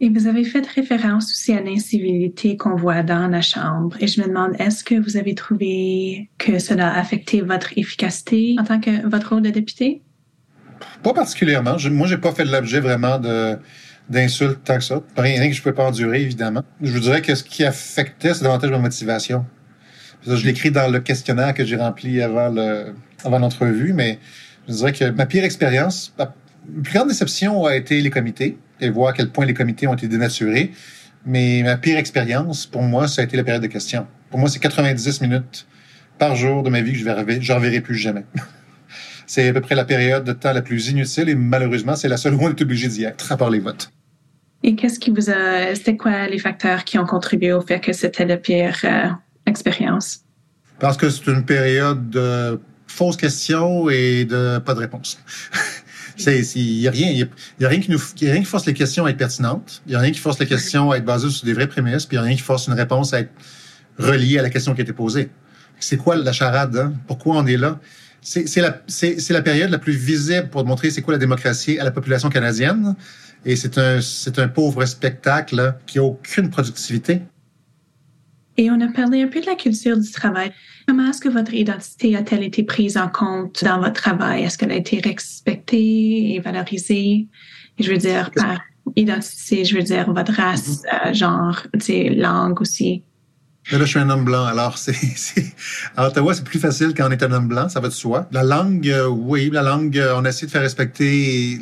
[0.00, 3.96] Et vous avez fait référence aussi à l'incivilité qu'on voit dans la Chambre.
[4.00, 8.56] Et je me demande, est-ce que vous avez trouvé que cela a affecté votre efficacité
[8.60, 10.02] en tant que votre rôle de député?
[11.02, 11.78] Pas particulièrement.
[11.78, 13.56] Je, moi, j'ai pas fait l'objet vraiment de
[14.08, 15.02] d'insultes tant que ça.
[15.16, 16.62] Rien que je peux pas endurer, évidemment.
[16.80, 19.44] Je vous dirais que ce qui affectait, c'est davantage ma motivation.
[20.26, 24.18] Je l'écris dans le questionnaire que j'ai rempli avant le avant l'entrevue, mais
[24.68, 26.34] je dirais que ma pire expérience, la
[26.82, 29.94] plus grande déception a été les comités et voir à quel point les comités ont
[29.94, 30.72] été dénaturés.
[31.26, 34.06] Mais ma pire expérience, pour moi, ça a été la période de questions.
[34.30, 35.66] Pour moi, c'est 90 minutes
[36.18, 38.24] par jour de ma vie que je verrai, j'en verrai plus jamais.
[39.26, 42.16] c'est à peu près la période de temps la plus inutile et malheureusement, c'est la
[42.16, 43.90] seule où on est obligé d'y être, à part les votes.
[44.62, 47.92] Et qu'est-ce qui vous a, c'était quoi les facteurs qui ont contribué au fait que
[47.92, 49.08] c'était la pire euh,
[49.60, 50.20] expérience?
[50.78, 55.18] Parce que c'est une période de fausses questions et de pas de réponse.
[56.26, 57.12] Il n'y a, rien,
[57.60, 59.82] y a rien qui nous, y a rien qui force les questions à être pertinentes.
[59.86, 62.06] Il n'y a rien qui force les questions à être basées sur des vraies prémices.
[62.06, 63.30] Puis il n'y a rien qui force une réponse à être
[63.98, 65.30] reliée à la question qui a été posée.
[65.78, 66.76] C'est quoi la charade?
[66.76, 66.94] Hein?
[67.06, 67.78] Pourquoi on est là?
[68.20, 68.80] C'est la,
[69.30, 72.96] la période la plus visible pour montrer c'est quoi la démocratie à la population canadienne.
[73.44, 74.00] Et c'est un,
[74.38, 77.22] un pauvre spectacle qui n'a aucune productivité.
[78.58, 80.52] Et on a parlé un peu de la culture du travail.
[80.86, 84.42] Comment est-ce que votre identité a-t-elle été prise en compte dans votre travail?
[84.42, 87.28] Est-ce qu'elle a été respectée et valorisée?
[87.78, 88.58] je veux dire, par
[88.96, 91.08] identité, je veux dire votre race, mm-hmm.
[91.08, 91.62] euh, genre,
[92.16, 93.02] langue aussi.
[93.70, 94.96] là, je suis un homme blanc, alors c'est,
[95.96, 98.28] à Ottawa, c'est plus facile quand on est un homme blanc, ça va de soi.
[98.32, 101.58] La langue, euh, oui, la langue, euh, on essaie de faire respecter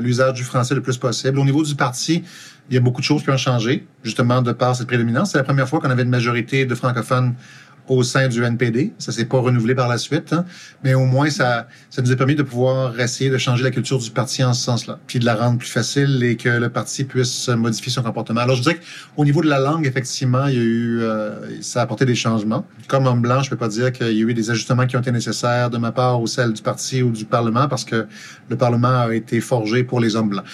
[0.00, 1.38] l'usage du français le plus possible.
[1.38, 2.22] Au niveau du parti,
[2.70, 5.32] il y a beaucoup de choses qui ont changé, justement, de par cette prédominance.
[5.32, 7.34] C'est la première fois qu'on avait une majorité de francophones
[7.88, 8.92] au sein du NPD.
[8.98, 10.44] Ça s'est pas renouvelé par la suite, hein.
[10.82, 13.98] mais au moins ça, ça nous a permis de pouvoir essayer de changer la culture
[13.98, 17.04] du parti en ce sens-là, puis de la rendre plus facile et que le parti
[17.04, 18.40] puisse modifier son comportement.
[18.40, 18.80] Alors je dirais
[19.16, 22.14] qu'au niveau de la langue, effectivement, il y a eu, euh, ça a apporté des
[22.14, 22.64] changements.
[22.88, 25.00] Comme homme blanc, je peux pas dire qu'il y a eu des ajustements qui ont
[25.00, 28.06] été nécessaires de ma part ou celle du parti ou du Parlement, parce que
[28.48, 30.44] le Parlement a été forgé pour les hommes blancs.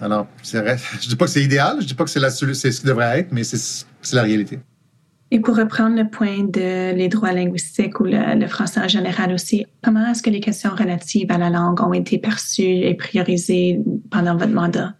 [0.00, 0.76] Alors, c'est vrai.
[1.00, 2.86] Je dis pas que c'est idéal, je dis pas que c'est la c'est ce qui
[2.86, 4.58] devrait être, mais c'est la réalité.
[5.32, 9.66] Et pour reprendre le point de les droits linguistiques ou le, français en général aussi,
[9.82, 13.80] comment est-ce que les questions relatives à la langue ont été perçues et priorisées
[14.10, 14.94] pendant votre mandat?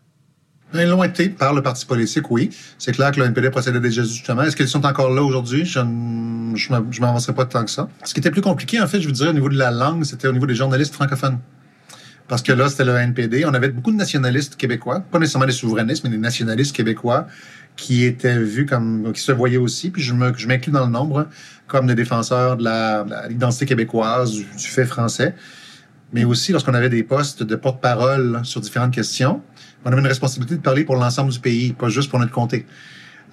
[0.74, 2.50] Ils l'ont été par le parti politique, oui.
[2.76, 4.42] C'est clair que le NPD procédait déjà justement.
[4.42, 5.64] Est-ce qu'ils sont encore là aujourd'hui?
[5.64, 7.88] Je ne m'avancerai pas tant que ça.
[8.04, 10.04] Ce qui était plus compliqué, en fait, je vous dirais, au niveau de la langue,
[10.04, 11.38] c'était au niveau des journalistes francophones.
[12.28, 13.44] Parce que là, c'était le NPD.
[13.44, 17.26] On avait beaucoup de nationalistes québécois, pas nécessairement des souverainistes, mais des nationalistes québécois
[17.76, 21.28] qui étaient vus comme, qui se voyaient aussi, puis je m'inclus dans le nombre,
[21.66, 25.34] comme des défenseurs de l'identité québécoise, du, fait français.
[26.12, 29.42] Mais aussi, lorsqu'on avait des postes de porte-parole sur différentes questions,
[29.84, 32.66] on avait une responsabilité de parler pour l'ensemble du pays, pas juste pour notre comté.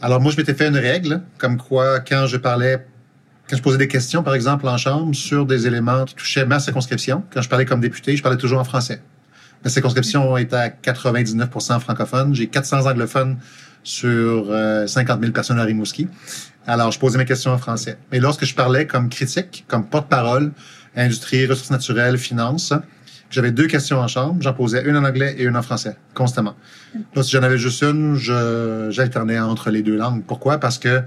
[0.02, 2.86] Alors moi, je m'étais fait une règle, comme quoi, quand je parlais
[3.50, 6.60] quand je posais des questions, par exemple, en chambre, sur des éléments qui touchaient ma
[6.60, 9.02] circonscription, quand je parlais comme député, je parlais toujours en français.
[9.64, 12.36] Ma circonscription est à 99% francophone.
[12.36, 13.38] J'ai 400 anglophones
[13.84, 16.08] sur 50 euh, 000 personnes à Rimouski.
[16.68, 17.98] Alors, je posais mes questions en français.
[18.12, 20.52] Mais lorsque je parlais comme critique, comme porte-parole,
[20.96, 22.74] industrie, ressources naturelles, finances,
[23.30, 24.38] j'avais deux questions en chambre.
[24.42, 26.56] J'en posais une en anglais et une en français, constamment.
[27.16, 28.16] Là, si j'en avais juste une,
[28.90, 30.24] j'alternais entre les deux langues.
[30.26, 30.60] Pourquoi?
[30.60, 31.02] Parce que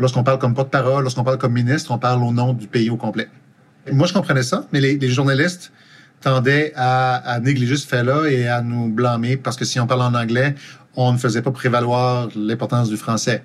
[0.00, 2.96] lorsqu'on parle comme porte-parole, lorsqu'on parle comme ministre, on parle au nom du pays au
[2.96, 3.28] complet.
[3.92, 5.72] moi, je comprenais ça, mais les, journalistes
[6.20, 10.14] tendaient à, négliger ce fait-là et à nous blâmer parce que si on parle en
[10.14, 10.54] anglais,
[10.96, 13.42] on ne faisait pas prévaloir l'importance du français.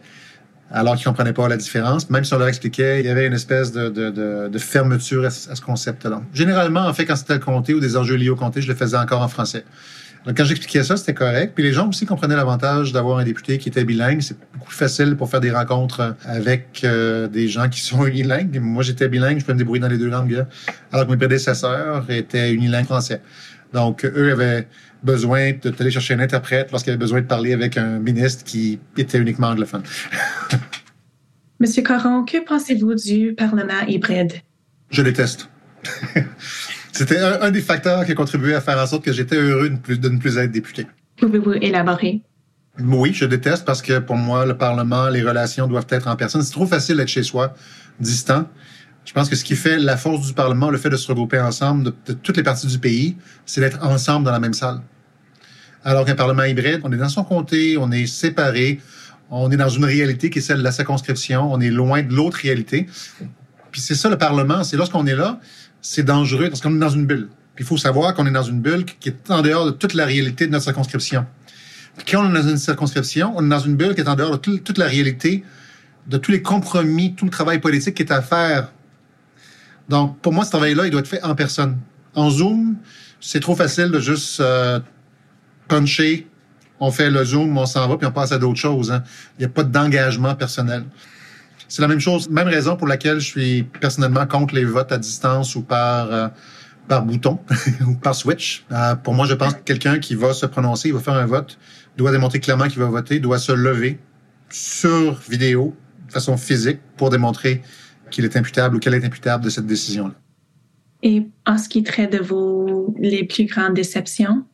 [0.71, 3.33] Alors qu'ils comprenaient pas la différence, même si on leur expliquait, il y avait une
[3.33, 4.09] espèce de, de,
[4.49, 6.21] de, fermeture à, ce concept-là.
[6.33, 8.73] Généralement, en fait, quand c'était le comté ou des enjeux liés au comté, je le
[8.75, 9.63] faisais encore en français.
[10.25, 11.53] Donc, quand j'expliquais ça, c'était correct.
[11.53, 14.21] Puis les gens aussi comprenaient l'avantage d'avoir un député qui était bilingue.
[14.21, 18.59] C'est beaucoup plus facile pour faire des rencontres avec euh, des gens qui sont unilingues.
[18.59, 20.45] Moi, j'étais bilingue, je peux me débrouiller dans les deux langues.
[20.91, 23.21] Alors que mes prédécesseurs étaient unilingues français.
[23.73, 24.67] Donc, eux avaient
[25.03, 28.79] besoin de d'aller chercher un interprète lorsqu'il avait besoin de parler avec un ministre qui
[28.97, 29.83] était uniquement anglophone.
[31.59, 34.33] Monsieur Caron, que pensez-vous du Parlement hybride?
[34.89, 35.49] Je déteste.
[36.95, 40.09] C'était un, des facteurs qui a contribué à faire en sorte que j'étais heureux de
[40.09, 40.87] ne plus, être député.
[41.17, 42.21] Pouvez-vous élaborer?
[42.79, 46.41] Oui, je déteste parce que pour moi, le Parlement, les relations doivent être en personne.
[46.41, 47.53] C'est trop facile d'être chez soi,
[47.99, 48.47] distant.
[49.03, 51.37] Je pense que ce qui fait la force du Parlement, le fait de se regrouper
[51.37, 54.79] ensemble de toutes les parties du pays, c'est d'être ensemble dans la même salle.
[55.83, 58.79] Alors qu'un Parlement hybride, on est dans son comté, on est séparé,
[59.29, 62.13] on est dans une réalité qui est celle de la circonscription, on est loin de
[62.13, 62.87] l'autre réalité.
[63.71, 65.41] Puis c'est ça le Parlement, c'est lorsqu'on est là,
[65.87, 67.29] c'est dangereux parce qu'on est dans une bulle.
[67.53, 69.93] Puis il faut savoir qu'on est dans une bulle qui est en dehors de toute
[69.93, 71.27] la réalité de notre circonscription.
[72.09, 74.31] Quand on est dans une circonscription, on est dans une bulle qui est en dehors
[74.31, 75.43] de toute la réalité,
[76.07, 78.71] de tous les compromis, tout le travail politique qui est à faire.
[79.87, 81.77] Donc, pour moi, ce travail-là, il doit être fait en personne.
[82.15, 82.77] En Zoom,
[83.21, 84.79] c'est trop facile de juste euh,
[85.67, 86.27] puncher,
[86.79, 88.91] on fait le zoom, on s'en va, puis on passe à d'autres choses.
[88.91, 89.03] Hein.
[89.37, 90.83] Il n'y a pas d'engagement personnel.
[91.75, 94.97] C'est la même chose, même raison pour laquelle je suis personnellement contre les votes à
[94.97, 96.29] distance ou par euh,
[96.87, 97.37] par bouton
[97.85, 98.63] ou par switch.
[98.71, 101.25] Euh, pour moi, je pense que quelqu'un qui va se prononcer, il va faire un
[101.25, 101.59] vote,
[101.97, 103.99] doit démontrer clairement qu'il va voter, doit se lever
[104.49, 105.75] sur vidéo,
[106.07, 107.61] de façon physique, pour démontrer
[108.09, 110.13] qu'il est imputable ou qu'elle est imputable de cette décision-là.
[111.03, 114.45] Et en ce qui traite de vos les plus grandes déceptions,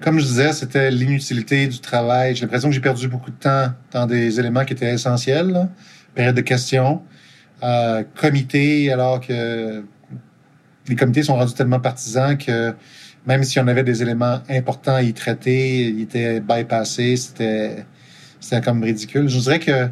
[0.00, 2.34] comme je disais, c'était l'inutilité du travail.
[2.34, 5.68] J'ai l'impression que j'ai perdu beaucoup de temps dans des éléments qui étaient essentiels.
[6.14, 7.02] Période de questions,
[7.62, 9.84] euh, comité, alors que
[10.88, 12.74] les comités sont rendus tellement partisans que
[13.26, 17.84] même si on avait des éléments importants à y traiter, ils étaient bypassés, c'était,
[18.40, 19.28] c'était comme ridicule.
[19.28, 19.88] Je dirais que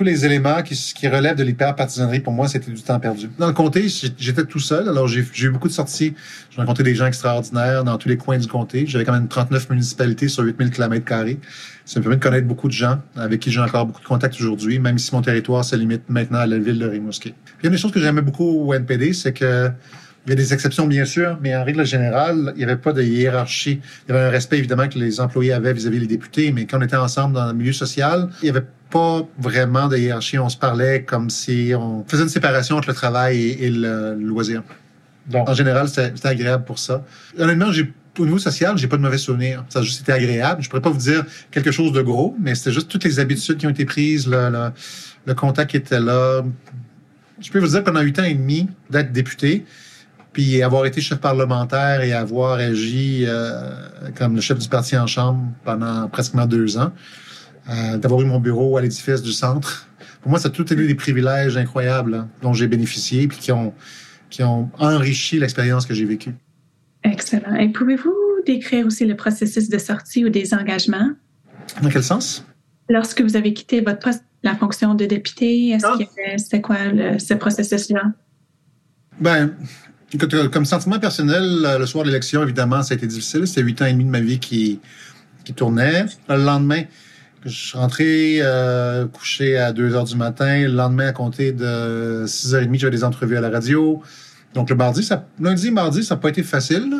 [0.00, 3.28] tous les éléments qui, relèvent de l'hyper-partisanerie, pour moi, c'était du temps perdu.
[3.38, 3.86] Dans le comté,
[4.16, 6.14] j'étais tout seul, alors j'ai eu beaucoup de sorties.
[6.48, 8.86] J'ai rencontré des gens extraordinaires dans tous les coins du comté.
[8.86, 11.38] J'avais quand même 39 municipalités sur 8000 km carrés.
[11.84, 14.36] Ça me permet de connaître beaucoup de gens avec qui j'ai encore beaucoup de contacts
[14.40, 17.34] aujourd'hui, même si mon territoire se limite maintenant à la ville de Rimouski.
[17.58, 19.70] Puis une des choses que j'aimais beaucoup au NPD, c'est que
[20.26, 22.92] il y a des exceptions, bien sûr, mais en règle générale, il n'y avait pas
[22.92, 23.80] de hiérarchie.
[24.06, 26.78] Il y avait un respect, évidemment, que les employés avaient vis-à-vis des députés, mais quand
[26.78, 30.38] on était ensemble dans le milieu social, il n'y avait pas vraiment de hiérarchie.
[30.38, 34.62] On se parlait comme si on faisait une séparation entre le travail et, le, loisir.
[35.26, 37.02] Donc, en général, c'était agréable pour ça.
[37.38, 39.64] Honnêtement, j'ai au niveau social, j'ai pas de mauvais souvenirs.
[39.70, 40.62] Ça a juste été agréable.
[40.62, 43.56] Je pourrais pas vous dire quelque chose de gros, mais c'était juste toutes les habitudes
[43.56, 44.70] qui ont été prises, le, le,
[45.24, 46.42] le contact qui était là.
[47.40, 49.64] Je peux vous dire pendant huit ans et demi d'être député,
[50.32, 55.06] puis avoir été chef parlementaire et avoir agi euh, comme le chef du parti en
[55.06, 56.92] chambre pendant presque deux ans,
[57.68, 59.88] euh, d'avoir eu mon bureau à l'édifice du centre.
[60.22, 63.52] Pour moi, ça a tout été des privilèges incroyables hein, dont j'ai bénéficié puis qui
[63.52, 63.74] ont,
[64.28, 66.34] qui ont enrichi l'expérience que j'ai vécue.
[67.02, 67.54] Excellent.
[67.56, 68.14] Et pouvez-vous
[68.46, 71.10] décrire aussi le processus de sortie ou des engagements?
[71.82, 72.44] Dans quel sens?
[72.88, 75.96] Lorsque vous avez quitté votre poste, la fonction de député, est-ce ah.
[75.98, 76.76] que c'était quoi
[77.18, 78.12] ce processus-là?
[79.20, 79.54] Ben,
[80.18, 83.46] comme sentiment personnel, euh, le soir de l'élection, évidemment, ça a été difficile.
[83.46, 84.80] C'était huit ans et demi de ma vie qui,
[85.44, 86.06] qui tournait.
[86.28, 86.82] Le lendemain,
[87.44, 90.62] je suis rentré euh, couché à 2 heures du matin.
[90.62, 94.02] Le lendemain, à compter de 6 h 30 j'avais des entrevues à la radio.
[94.54, 96.92] Donc, le mardi, ça, lundi, mardi, ça n'a pas été facile.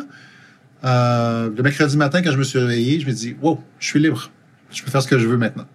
[0.83, 3.99] Euh, le mercredi matin, quand je me suis réveillé, je me dis, wow, je suis
[3.99, 4.31] libre.
[4.71, 5.65] Je peux faire ce que je veux maintenant.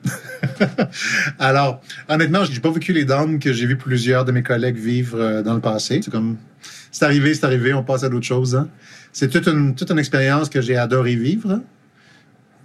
[1.39, 4.79] Alors, honnêtement, je n'ai pas vécu les dents que j'ai vu plusieurs de mes collègues
[4.79, 6.01] vivre dans le passé.
[6.03, 6.39] C'est comme
[6.91, 8.55] c'est arrivé, c'est arrivé, on passe à d'autres choses.
[8.57, 8.69] Hein.
[9.13, 11.61] C'est toute une, toute une expérience que j'ai adoré vivre.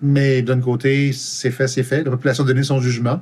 [0.02, 2.04] Mais d'un côté, c'est fait, c'est fait.
[2.04, 3.22] La population a donné son jugement.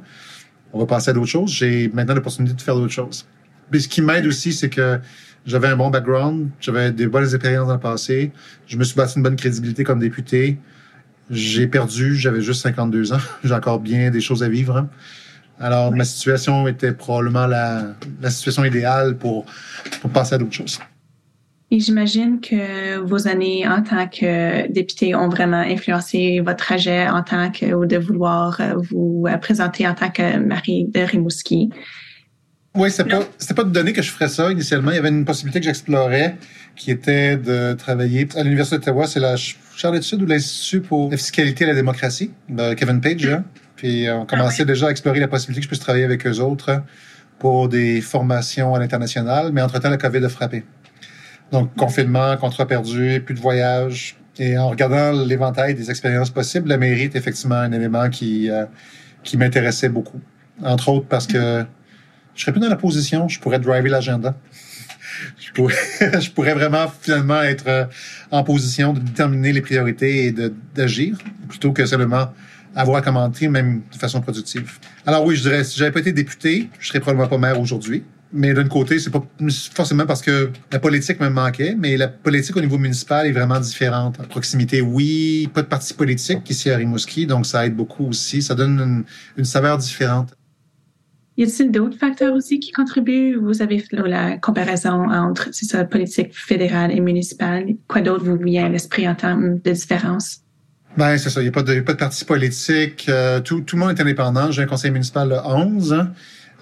[0.72, 1.52] On va passer à d'autres choses.
[1.52, 3.28] J'ai maintenant l'opportunité de faire d'autres choses.
[3.72, 5.00] Mais ce qui m'aide aussi, c'est que
[5.46, 8.32] j'avais un bon background, j'avais des bonnes expériences dans le passé.
[8.68, 10.58] Je me suis bâti une bonne crédibilité comme député.
[11.30, 13.20] J'ai perdu, j'avais juste 52 ans.
[13.44, 14.78] J'ai encore bien des choses à vivre.
[14.78, 14.90] Hein.
[15.60, 17.84] Alors, ma situation était probablement la,
[18.22, 19.46] la situation idéale pour,
[20.02, 20.80] pour passer à d'autres choses.
[21.72, 27.22] Et j'imagine que vos années en tant que député ont vraiment influencé votre trajet en
[27.22, 31.70] tant que, ou de vouloir euh, vous présenter en tant que Marie de Rimouski.
[32.76, 34.92] Oui, c'était pas, pas de donner que je ferais ça initialement.
[34.92, 36.38] Il y avait une possibilité que j'explorais
[36.76, 39.06] qui était de travailler à l'Université d'Ottawa.
[39.06, 39.36] C'est la
[39.76, 43.30] Charlotte Sud ou l'Institut pour la fiscalité et la démocratie de Kevin Page.
[43.80, 46.84] Puis on commençait déjà à explorer la possibilité que je puisse travailler avec eux autres
[47.40, 49.54] pour des formations à l'international.
[49.54, 50.66] Mais entre-temps, la COVID a frappé.
[51.54, 54.18] Donc, confinement, contrat perdu, plus de voyage.
[54.38, 58.66] Et en regardant l'éventail des expériences possibles, la mairie est effectivement un élément qui, euh,
[59.24, 60.20] qui m'intéressait beaucoup.
[60.62, 61.64] Entre autres parce que
[62.36, 64.36] je serais plus dans la position, je pourrais driver l'agenda.
[65.40, 65.76] je, pourrais,
[66.20, 67.86] je pourrais vraiment finalement être euh,
[68.30, 70.36] en position de déterminer les priorités et
[70.76, 72.34] d'agir plutôt que seulement
[72.76, 74.80] avoir à commenter, même de façon productive.
[75.06, 78.04] Alors oui, je dirais, si j'avais pas été député, je serais probablement pas maire aujourd'hui.
[78.32, 79.26] Mais d'un côté, c'est pas
[79.74, 83.60] forcément parce que la politique me manquait, mais la politique au niveau municipal est vraiment
[83.60, 84.20] différente.
[84.20, 88.44] À proximité, oui, pas de parti politique ici à Rimouski, donc ça aide beaucoup aussi.
[88.44, 89.04] Ça donne
[89.36, 90.36] une, saveur différente.
[91.38, 93.36] Y a-t-il d'autres facteurs aussi qui contribuent?
[93.36, 97.66] Vous avez la comparaison entre la politique fédérale et municipale.
[97.88, 100.44] Quoi d'autre vous vient à l'esprit en termes de différence?
[100.98, 101.42] Ben, c'est ça.
[101.42, 103.06] Il n'y a, pas de, pas de parti politique.
[103.10, 104.52] Euh, tout, tout le monde est indépendant.
[104.52, 106.06] J'ai un conseil municipal de 11.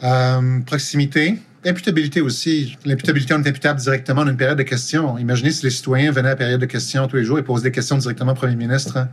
[0.03, 1.39] Euh, proximité.
[1.65, 2.77] Imputabilité aussi.
[2.85, 5.17] L'imputabilité, on est imputable directement dans une période de questions.
[5.17, 7.63] Imaginez si les citoyens venaient à la période de questions tous les jours et posaient
[7.63, 9.07] des questions directement au premier ministre.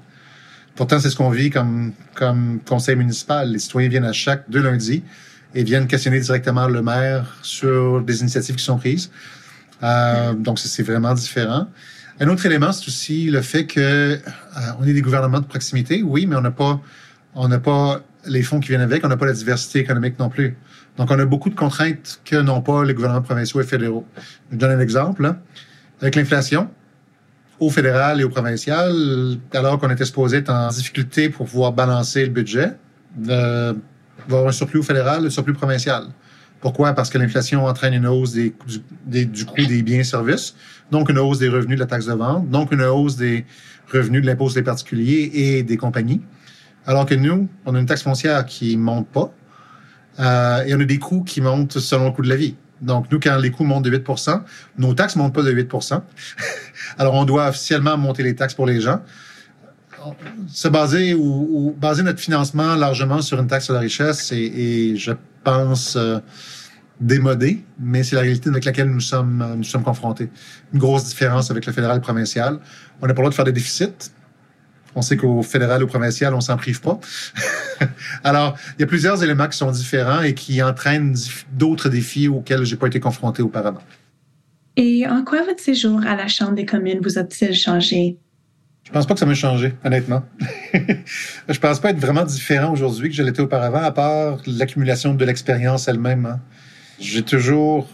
[0.77, 3.50] Pourtant, c'est ce qu'on vit comme, comme conseil municipal.
[3.50, 5.03] Les citoyens viennent à chaque deux lundis
[5.55, 9.11] et viennent questionner directement le maire sur des initiatives qui sont prises.
[9.83, 11.68] Euh, donc, c'est vraiment différent.
[12.20, 14.18] Un autre élément, c'est aussi le fait que euh,
[14.79, 16.81] on est des gouvernements de proximité, oui, mais on n'a pas,
[17.35, 20.29] on n'a pas les fonds qui viennent avec, on n'a pas la diversité économique non
[20.29, 20.57] plus.
[20.96, 24.07] Donc, on a beaucoup de contraintes que n'ont pas les gouvernements provinciaux et fédéraux.
[24.53, 25.35] Je donne un exemple.
[26.00, 26.70] Avec l'inflation,
[27.59, 28.92] au fédéral et au provincial,
[29.53, 32.72] alors qu'on était supposé être en difficulté pour pouvoir balancer le budget,
[33.29, 33.74] euh,
[34.27, 36.05] avoir un surplus au fédéral, un surplus provincial.
[36.61, 36.92] Pourquoi?
[36.94, 38.55] Parce que l'inflation entraîne une hausse des,
[39.07, 40.55] du, du coût des biens et services,
[40.94, 43.44] donc une hausse des revenus de la taxe de vente, donc une hausse des
[43.92, 46.20] revenus de l'impôt des particuliers et des compagnies.
[46.87, 49.35] Alors que nous, on a une taxe foncière qui monte pas,
[50.20, 52.54] euh, et on a des coûts qui montent selon le coût de la vie.
[52.80, 54.40] Donc, nous, quand les coûts montent de 8%
[54.78, 56.00] nos taxes ne montent pas de 8%
[56.98, 59.00] Alors, on doit officiellement monter les taxes pour les gens.
[60.46, 65.12] Se baser ou, baser notre financement largement sur une taxe sur la richesse et, je
[65.42, 66.20] pense, euh,
[67.00, 70.30] démodé, mais c'est la réalité avec laquelle nous sommes, nous sommes confrontés.
[70.72, 72.59] Une grosse différence avec le fédéral et le provincial.
[73.02, 74.11] On n'a pas le droit de faire des déficits.
[74.96, 77.00] On sait qu'au fédéral ou au provincial, on s'en prive pas.
[78.24, 81.16] Alors, il y a plusieurs éléments qui sont différents et qui entraînent
[81.52, 83.83] d'autres défis auxquels j'ai pas été confronté auparavant.
[84.76, 88.18] Et en quoi votre séjour à la Chambre des communes vous a-t-il changé?
[88.85, 90.22] Je pense pas que ça m'ait changé, honnêtement.
[90.74, 95.24] je pense pas être vraiment différent aujourd'hui que je l'étais auparavant, à part l'accumulation de
[95.24, 96.26] l'expérience elle-même.
[96.26, 96.40] Hein.
[97.00, 97.88] J'ai toujours...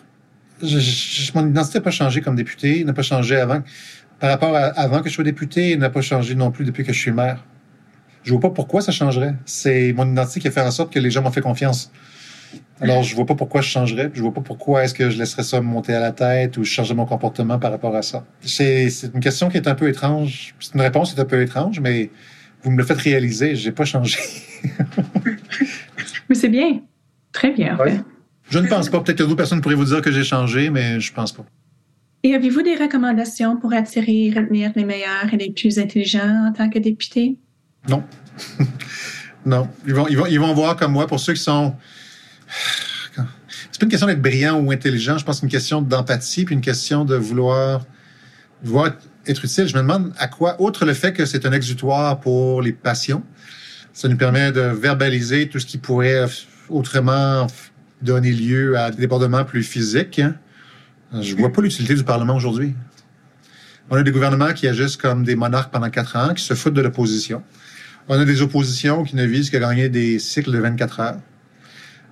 [1.34, 3.62] mon identité n'a pas changé comme député, n'a pas changé avant
[4.20, 6.92] par rapport à avant que je sois député, n'a pas changé non plus depuis que
[6.92, 7.42] je suis maire.
[8.22, 9.34] Je vois pas pourquoi ça changerait.
[9.46, 11.90] C'est mon identité qui a fait en sorte que les gens m'ont fait confiance.
[12.82, 14.10] Alors, je vois pas pourquoi je changerais.
[14.12, 16.64] Je vois pas pourquoi est-ce que je laisserais ça me monter à la tête ou
[16.64, 18.24] je changerais mon comportement par rapport à ça.
[18.40, 20.54] C'est une question qui est un peu étrange.
[20.60, 22.10] C'est une réponse qui est un peu étrange, mais
[22.62, 23.54] vous me le faites réaliser.
[23.54, 24.18] J'ai pas changé.
[26.28, 26.80] mais c'est bien.
[27.32, 28.00] Très bien, en fait.
[28.50, 29.00] Je ne pense pas.
[29.00, 31.46] Peut-être que d'autres personnes pourraient vous dire que j'ai changé, mais je pense pas.
[32.22, 36.52] Et avez-vous des recommandations pour attirer et retenir les meilleurs et les plus intelligents en
[36.52, 37.38] tant que député?
[37.88, 38.02] Non.
[39.46, 39.68] non.
[39.86, 41.74] Ils vont, ils, vont, ils vont voir comme moi, pour ceux qui sont...
[43.70, 46.44] C'est pas une question d'être brillant ou intelligent, je pense que c'est une question d'empathie,
[46.44, 47.86] puis une question de vouloir,
[48.62, 48.90] vouloir
[49.26, 49.68] être utile.
[49.68, 53.22] Je me demande à quoi, outre le fait que c'est un exutoire pour les passions,
[53.94, 56.26] ça nous permet de verbaliser tout ce qui pourrait
[56.68, 57.46] autrement
[58.02, 60.18] donner lieu à des débordements plus physiques.
[60.18, 60.34] Hein.
[61.20, 62.74] Je vois pas l'utilité du Parlement aujourd'hui.
[63.90, 66.74] On a des gouvernements qui agissent comme des monarques pendant quatre ans, qui se foutent
[66.74, 67.42] de l'opposition.
[68.08, 71.18] On a des oppositions qui ne visent qu'à gagner des cycles de 24 heures.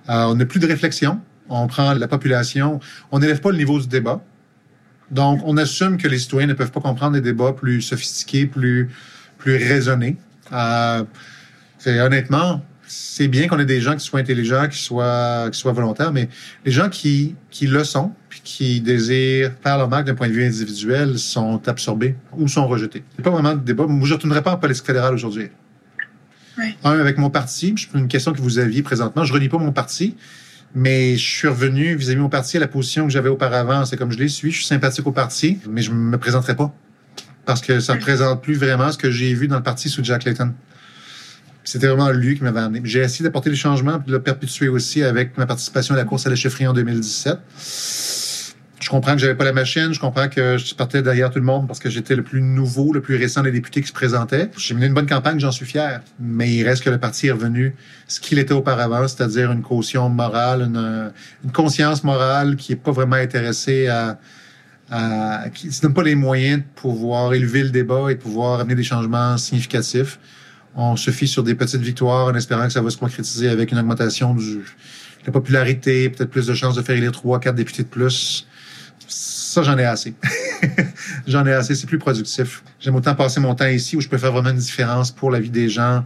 [0.09, 1.21] Euh, on n'a plus de réflexion.
[1.47, 2.79] On prend la population.
[3.11, 4.21] On n'élève pas le niveau du débat.
[5.09, 8.89] Donc, on assume que les citoyens ne peuvent pas comprendre des débats plus sophistiqués, plus,
[9.37, 10.17] plus raisonnés.
[10.51, 11.03] Euh,
[11.85, 16.11] honnêtement, c'est bien qu'on ait des gens qui soient intelligents, qui soient, qui soient volontaires,
[16.11, 16.27] mais
[16.65, 20.33] les gens qui, qui le sont, puis qui désirent faire leur marque d'un point de
[20.33, 23.03] vue individuel, sont absorbés ou sont rejetés.
[23.19, 23.85] A pas vraiment de débat.
[23.85, 25.49] Moi, je ne retournerai pas en politique fédérale aujourd'hui.
[26.57, 26.75] Oui.
[26.83, 29.59] Un, avec mon parti, je une question que vous aviez présentement, je ne relis pas
[29.59, 30.15] mon parti,
[30.73, 33.85] mais je suis revenu vis-à-vis de mon parti à la position que j'avais auparavant.
[33.85, 36.55] C'est comme je l'ai suis, je suis sympathique au parti, mais je ne me présenterai
[36.55, 36.73] pas
[37.45, 40.03] parce que ça ne représente plus vraiment ce que j'ai vu dans le parti sous
[40.03, 40.53] Jack Layton.
[41.69, 42.81] C'était vraiment lui qui m'avait amené.
[42.83, 46.03] J'ai essayé d'apporter des changements puis de le perpétuer aussi avec ma participation à la
[46.03, 47.37] course à la chefferie en 2017.
[48.79, 51.45] Je comprends que j'avais pas la machine, je comprends que je partais derrière tout le
[51.45, 54.49] monde parce que j'étais le plus nouveau, le plus récent des députés qui se présentaient.
[54.57, 56.01] J'ai mené une bonne campagne, j'en suis fier.
[56.19, 57.75] Mais il reste que le parti est revenu
[58.07, 63.17] ce qu'il était auparavant, c'est-à-dire une caution morale, une, conscience morale qui est pas vraiment
[63.17, 64.17] intéressée à,
[64.89, 68.59] à qui ne donne pas les moyens de pouvoir élever le débat et de pouvoir
[68.59, 70.17] amener des changements significatifs
[70.79, 73.71] on se fie sur des petites victoires en espérant que ça va se concrétiser avec
[73.71, 74.61] une augmentation de
[75.25, 78.47] la popularité, peut-être plus de chances de faire élire trois, quatre députés de plus.
[79.07, 80.13] Ça, j'en ai assez.
[81.27, 82.63] j'en ai assez, c'est plus productif.
[82.79, 85.39] J'aime autant passer mon temps ici où je peux faire vraiment une différence pour la
[85.39, 86.03] vie des gens,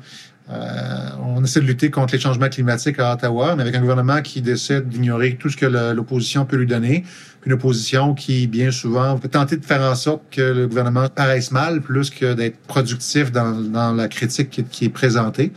[0.49, 4.21] euh, on essaie de lutter contre les changements climatiques à Ottawa, mais avec un gouvernement
[4.21, 7.05] qui décide d'ignorer tout ce que l'opposition peut lui donner,
[7.45, 11.51] une opposition qui, bien souvent, peut tenter de faire en sorte que le gouvernement paraisse
[11.51, 15.51] mal, plus que d'être productif dans, la critique qui, est présentée.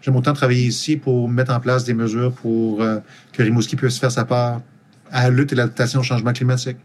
[0.00, 2.98] J'aime autant travailler ici pour mettre en place des mesures pour euh,
[3.32, 4.62] que Rimouski puisse faire sa part
[5.10, 6.78] à la lutte et l'adaptation au changement climatique.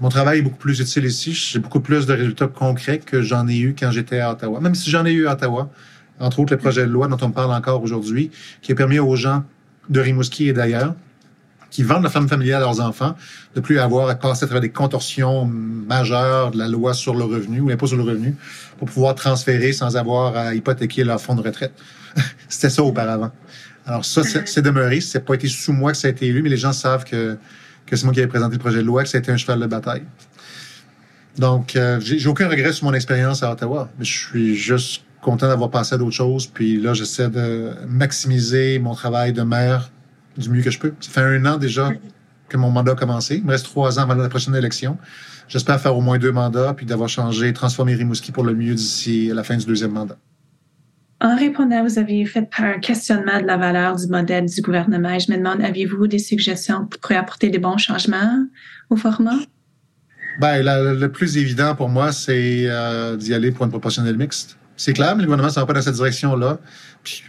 [0.00, 1.32] Mon travail est beaucoup plus utile ici.
[1.32, 4.60] J'ai beaucoup plus de résultats concrets que j'en ai eu quand j'étais à Ottawa.
[4.60, 5.70] Même si j'en ai eu à Ottawa,
[6.18, 9.16] entre autres le projet de loi dont on parle encore aujourd'hui, qui a permis aux
[9.16, 9.44] gens
[9.88, 10.94] de Rimouski et d'ailleurs,
[11.70, 13.16] qui vendent la femme familiale à leurs enfants,
[13.54, 17.24] de plus avoir à passer à travers des contorsions majeures de la loi sur le
[17.24, 18.34] revenu ou l'impôt sur le revenu
[18.78, 21.72] pour pouvoir transférer sans avoir à hypothéquer leur fonds de retraite.
[22.48, 23.30] C'était ça auparavant.
[23.86, 25.00] Alors ça, c'est demeuré.
[25.00, 27.36] C'est pas été sous moi que ça a été élu, mais les gens savent que,
[27.90, 29.60] c'est moi qui avais présenté le projet de loi, que ça a été un cheval
[29.60, 30.02] de bataille.
[31.38, 33.90] Donc, euh, j'ai aucun regret sur mon expérience à Ottawa.
[34.00, 36.46] Je suis juste content d'avoir passé à d'autres choses.
[36.46, 39.90] Puis là, j'essaie de maximiser mon travail de maire
[40.36, 40.92] du mieux que je peux.
[41.00, 41.90] Ça fait un an déjà
[42.48, 43.36] que mon mandat a commencé.
[43.36, 44.98] Il me reste trois ans avant la prochaine élection.
[45.48, 49.30] J'espère faire au moins deux mandats, puis d'avoir changé, transformé Rimouski pour le mieux d'ici
[49.32, 50.16] la fin du deuxième mandat.
[51.20, 55.18] En répondant, vous avez fait un questionnement de la valeur du modèle du gouvernement.
[55.18, 58.44] je me demande, aviez-vous des suggestions pour apporter des bons changements
[58.90, 59.38] au format?
[60.40, 64.58] Ben, le plus évident pour moi, c'est euh, d'y aller pour une proportionnelle mixte.
[64.76, 66.58] C'est clair, mais le gouvernement ne va pas dans cette direction-là.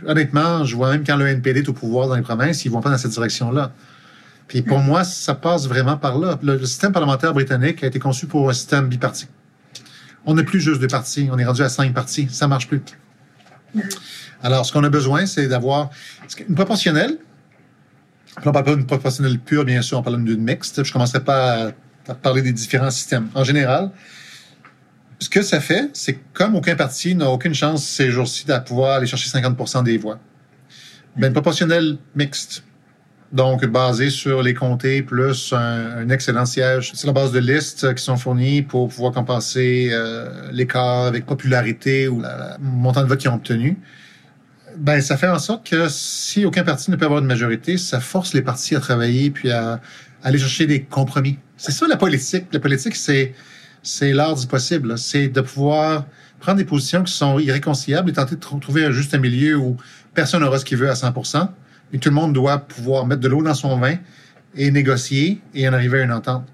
[0.06, 2.82] Honnêtement, je vois même quand le NPD est au pouvoir dans les provinces, ils vont
[2.82, 3.72] pas dans cette direction-là.
[4.48, 6.40] Puis pour moi, ça passe vraiment par là.
[6.42, 9.28] Le, système parlementaire britannique a été conçu pour un système biparti.
[10.26, 12.28] On n'est plus juste deux partis, on est rendu à cinq partis.
[12.30, 12.82] Ça marche plus.
[14.44, 15.90] Alors, ce qu'on a besoin, c'est d'avoir
[16.48, 17.18] une proportionnelle.
[18.46, 20.84] on parle pas d'une proportionnelle pure, bien sûr, on parle d'une mixte.
[20.84, 21.72] Je commencerai pas
[22.08, 23.28] à, parler des différents systèmes.
[23.36, 23.92] En général,
[25.20, 28.98] ce que ça fait, c'est comme aucun parti n'a aucune chance ces jours-ci de pouvoir
[28.98, 30.20] aller chercher 50% des voix.
[31.16, 32.64] Ben, une proportionnelle mixte
[33.32, 36.92] donc basé sur les comtés plus un, excellent siège.
[36.94, 42.08] C'est la base de listes qui sont fournies pour pouvoir compenser euh, l'écart avec popularité
[42.08, 42.28] ou le
[42.60, 43.78] montant de vote qu'ils ont obtenu.
[44.78, 48.00] Ben, ça fait en sorte que si aucun parti ne peut avoir une majorité, ça
[48.00, 49.82] force les partis à travailler puis à,
[50.24, 51.40] aller chercher des compromis.
[51.58, 52.46] C'est ça la politique.
[52.52, 53.34] La politique, c'est
[53.84, 54.98] c'est l'art du possible.
[54.98, 56.06] C'est de pouvoir
[56.40, 59.78] prendre des positions qui sont irréconciliables et tenter de trouver un juste milieu où
[60.14, 61.14] personne n'aura ce qu'il veut à 100
[61.94, 63.96] et tout le monde doit pouvoir mettre de l'eau dans son vin
[64.56, 66.46] et négocier et en arriver à une entente.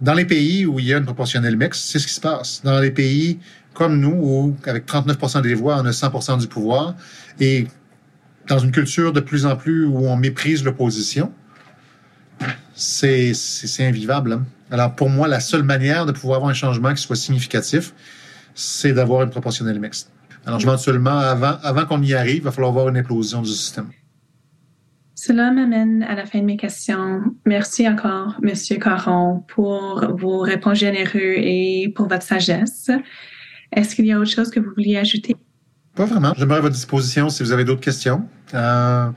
[0.00, 2.60] Dans les pays où il y a une proportionnelle mixte, c'est ce qui se passe.
[2.64, 3.38] Dans les pays
[3.72, 6.94] comme nous, où avec 39% des voix, on a 100 du pouvoir,
[7.40, 7.66] et
[8.48, 11.32] dans une culture de plus en plus où on méprise l'opposition,
[12.74, 13.32] c'est
[13.80, 14.32] invivable.
[14.32, 14.44] Hein.
[14.70, 17.92] Alors pour moi, la seule manière de pouvoir avoir un changement qui soit significatif,
[18.54, 20.10] c'est d'avoir une proportionnelle mixte.
[20.46, 23.88] Alors, éventuellement, avant, avant qu'on y arrive, il va falloir avoir une implosion du système.
[25.14, 27.22] Cela m'amène à la fin de mes questions.
[27.46, 32.90] Merci encore, Monsieur Caron, pour vos réponses généreuses et pour votre sagesse.
[33.72, 35.36] Est-ce qu'il y a autre chose que vous vouliez ajouter?
[35.94, 36.34] Pas vraiment.
[36.36, 38.28] J'aimerais à votre disposition si vous avez d'autres questions.
[38.52, 39.08] Euh,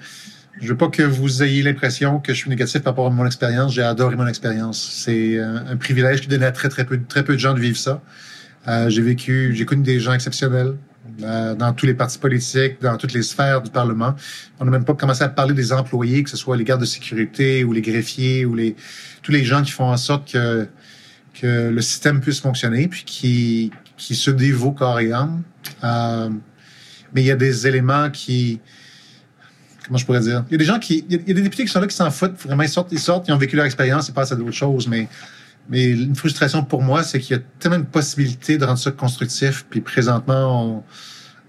[0.62, 3.26] je veux pas que vous ayez l'impression que je suis négatif par rapport à mon
[3.26, 3.74] expérience.
[3.74, 4.91] J'ai adoré mon expérience.
[4.93, 7.60] C'est un, un, privilège qui donnait à très, très peu, très peu de gens de
[7.60, 8.01] vivre ça.
[8.68, 10.76] Euh, j'ai vécu, j'ai connu des gens exceptionnels.
[11.24, 14.14] Euh, dans tous les partis politiques, dans toutes les sphères du Parlement.
[14.60, 16.86] On n'a même pas commencé à parler des employés, que ce soit les gardes de
[16.86, 18.76] sécurité ou les greffiers ou les
[19.24, 20.68] tous les gens qui font en sorte que
[21.34, 25.41] que le système puisse fonctionner, puis qui qui se dévouent corps et âme.
[25.84, 26.30] Euh,
[27.14, 28.60] mais il y a des éléments qui
[29.88, 30.44] comment je pourrais dire?
[30.50, 31.96] Il y a des gens qui il y a des députés qui sont là qui
[31.96, 34.36] s'en foutent vraiment ils sortent ils sortent ils ont vécu leur expérience ils passent à
[34.36, 35.08] d'autres choses mais
[35.70, 38.92] mais une frustration pour moi, c'est qu'il y a tellement de possibilités de rendre ça
[38.92, 39.66] constructif.
[39.70, 40.84] Puis présentement,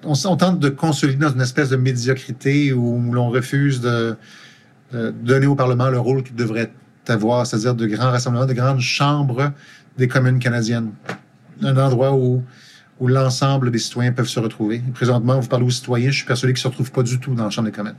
[0.04, 4.16] on, on, tente de consolider dans une espèce de médiocrité où, l'on refuse de,
[4.92, 6.72] donner au Parlement le rôle qu'il devrait
[7.06, 9.52] avoir, c'est-à-dire de grands rassemblements, de grandes chambres
[9.96, 10.92] des communes canadiennes.
[11.62, 12.42] Un endroit où,
[13.00, 14.82] où l'ensemble des citoyens peuvent se retrouver.
[14.94, 17.34] présentement, vous parlez aux citoyens, je suis persuadé qu'ils ne se retrouvent pas du tout
[17.34, 17.96] dans la Chambre des communes.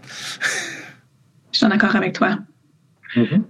[1.52, 2.40] je suis en accord avec toi.
[3.16, 3.42] Mm-hmm.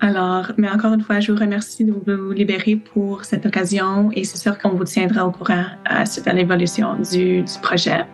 [0.00, 4.24] Alors, mais encore une fois, je vous remercie de vous libérer pour cette occasion et
[4.24, 8.04] c'est sûr qu'on vous tiendra au courant à, à l'évolution du, du projet.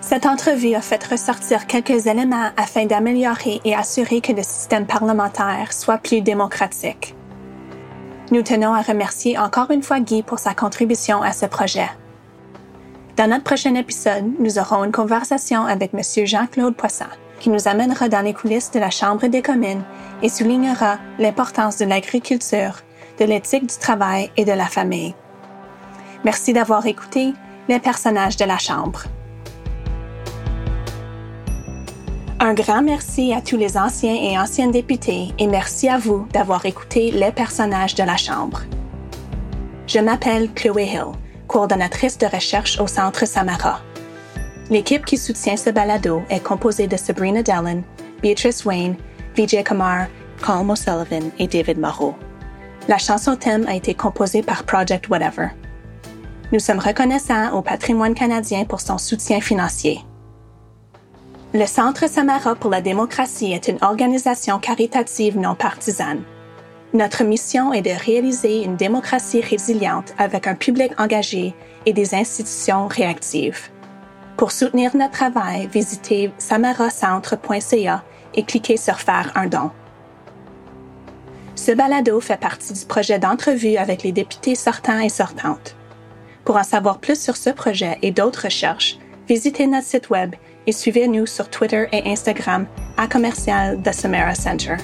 [0.00, 5.72] Cette entrevue a fait ressortir quelques éléments afin d'améliorer et assurer que le système parlementaire
[5.72, 7.14] soit plus démocratique.
[8.30, 11.90] Nous tenons à remercier encore une fois Guy pour sa contribution à ce projet.
[13.16, 16.26] Dans notre prochain épisode, nous aurons une conversation avec M.
[16.26, 17.06] Jean-Claude Poisson
[17.40, 19.82] qui nous amènera dans les coulisses de la Chambre des communes
[20.22, 22.76] et soulignera l'importance de l'agriculture,
[23.18, 25.14] de l'éthique du travail et de la famille.
[26.24, 27.32] Merci d'avoir écouté
[27.68, 29.04] les personnages de la Chambre.
[32.42, 36.64] Un grand merci à tous les anciens et anciennes députés et merci à vous d'avoir
[36.64, 38.62] écouté les personnages de la Chambre.
[39.86, 41.12] Je m'appelle Chloé Hill,
[41.48, 43.82] coordonnatrice de recherche au Centre Samara.
[44.70, 47.82] L'équipe qui soutient ce balado est composée de Sabrina Dallin,
[48.22, 48.96] Beatrice Wayne,
[49.36, 50.06] Vijay Kumar,
[50.40, 52.14] Colm O'Sullivan et David Moreau.
[52.88, 55.48] La chanson thème a été composée par Project Whatever.
[56.52, 60.00] Nous sommes reconnaissants au patrimoine canadien pour son soutien financier.
[61.52, 66.22] Le Centre Samara pour la démocratie est une organisation caritative non partisane.
[66.94, 71.52] Notre mission est de réaliser une démocratie résiliente avec un public engagé
[71.86, 73.68] et des institutions réactives.
[74.36, 79.72] Pour soutenir notre travail, visitez samaracentre.ca et cliquez sur Faire un don.
[81.56, 85.74] Ce balado fait partie du projet d'entrevue avec les députés sortants et sortantes.
[86.44, 90.36] Pour en savoir plus sur ce projet et d'autres recherches, visitez notre site web
[90.66, 94.76] et suivez-nous sur Twitter et Instagram à commercial The Samara Center.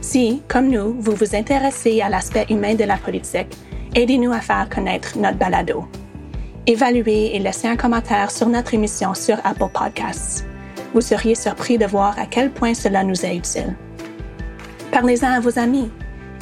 [0.00, 3.56] Si, comme nous, vous vous intéressez à l'aspect humain de la politique,
[3.94, 5.86] aidez-nous à faire connaître notre balado
[6.66, 10.46] évaluez et laissez un commentaire sur notre émission sur Apple Podcasts.
[10.94, 13.74] Vous seriez surpris de voir à quel point cela nous est utile.
[14.92, 15.90] Parlez-en à vos amis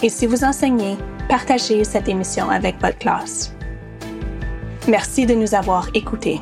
[0.03, 0.97] et si vous enseignez,
[1.29, 3.55] partagez cette émission avec votre classe.
[4.87, 6.41] Merci de nous avoir écoutés.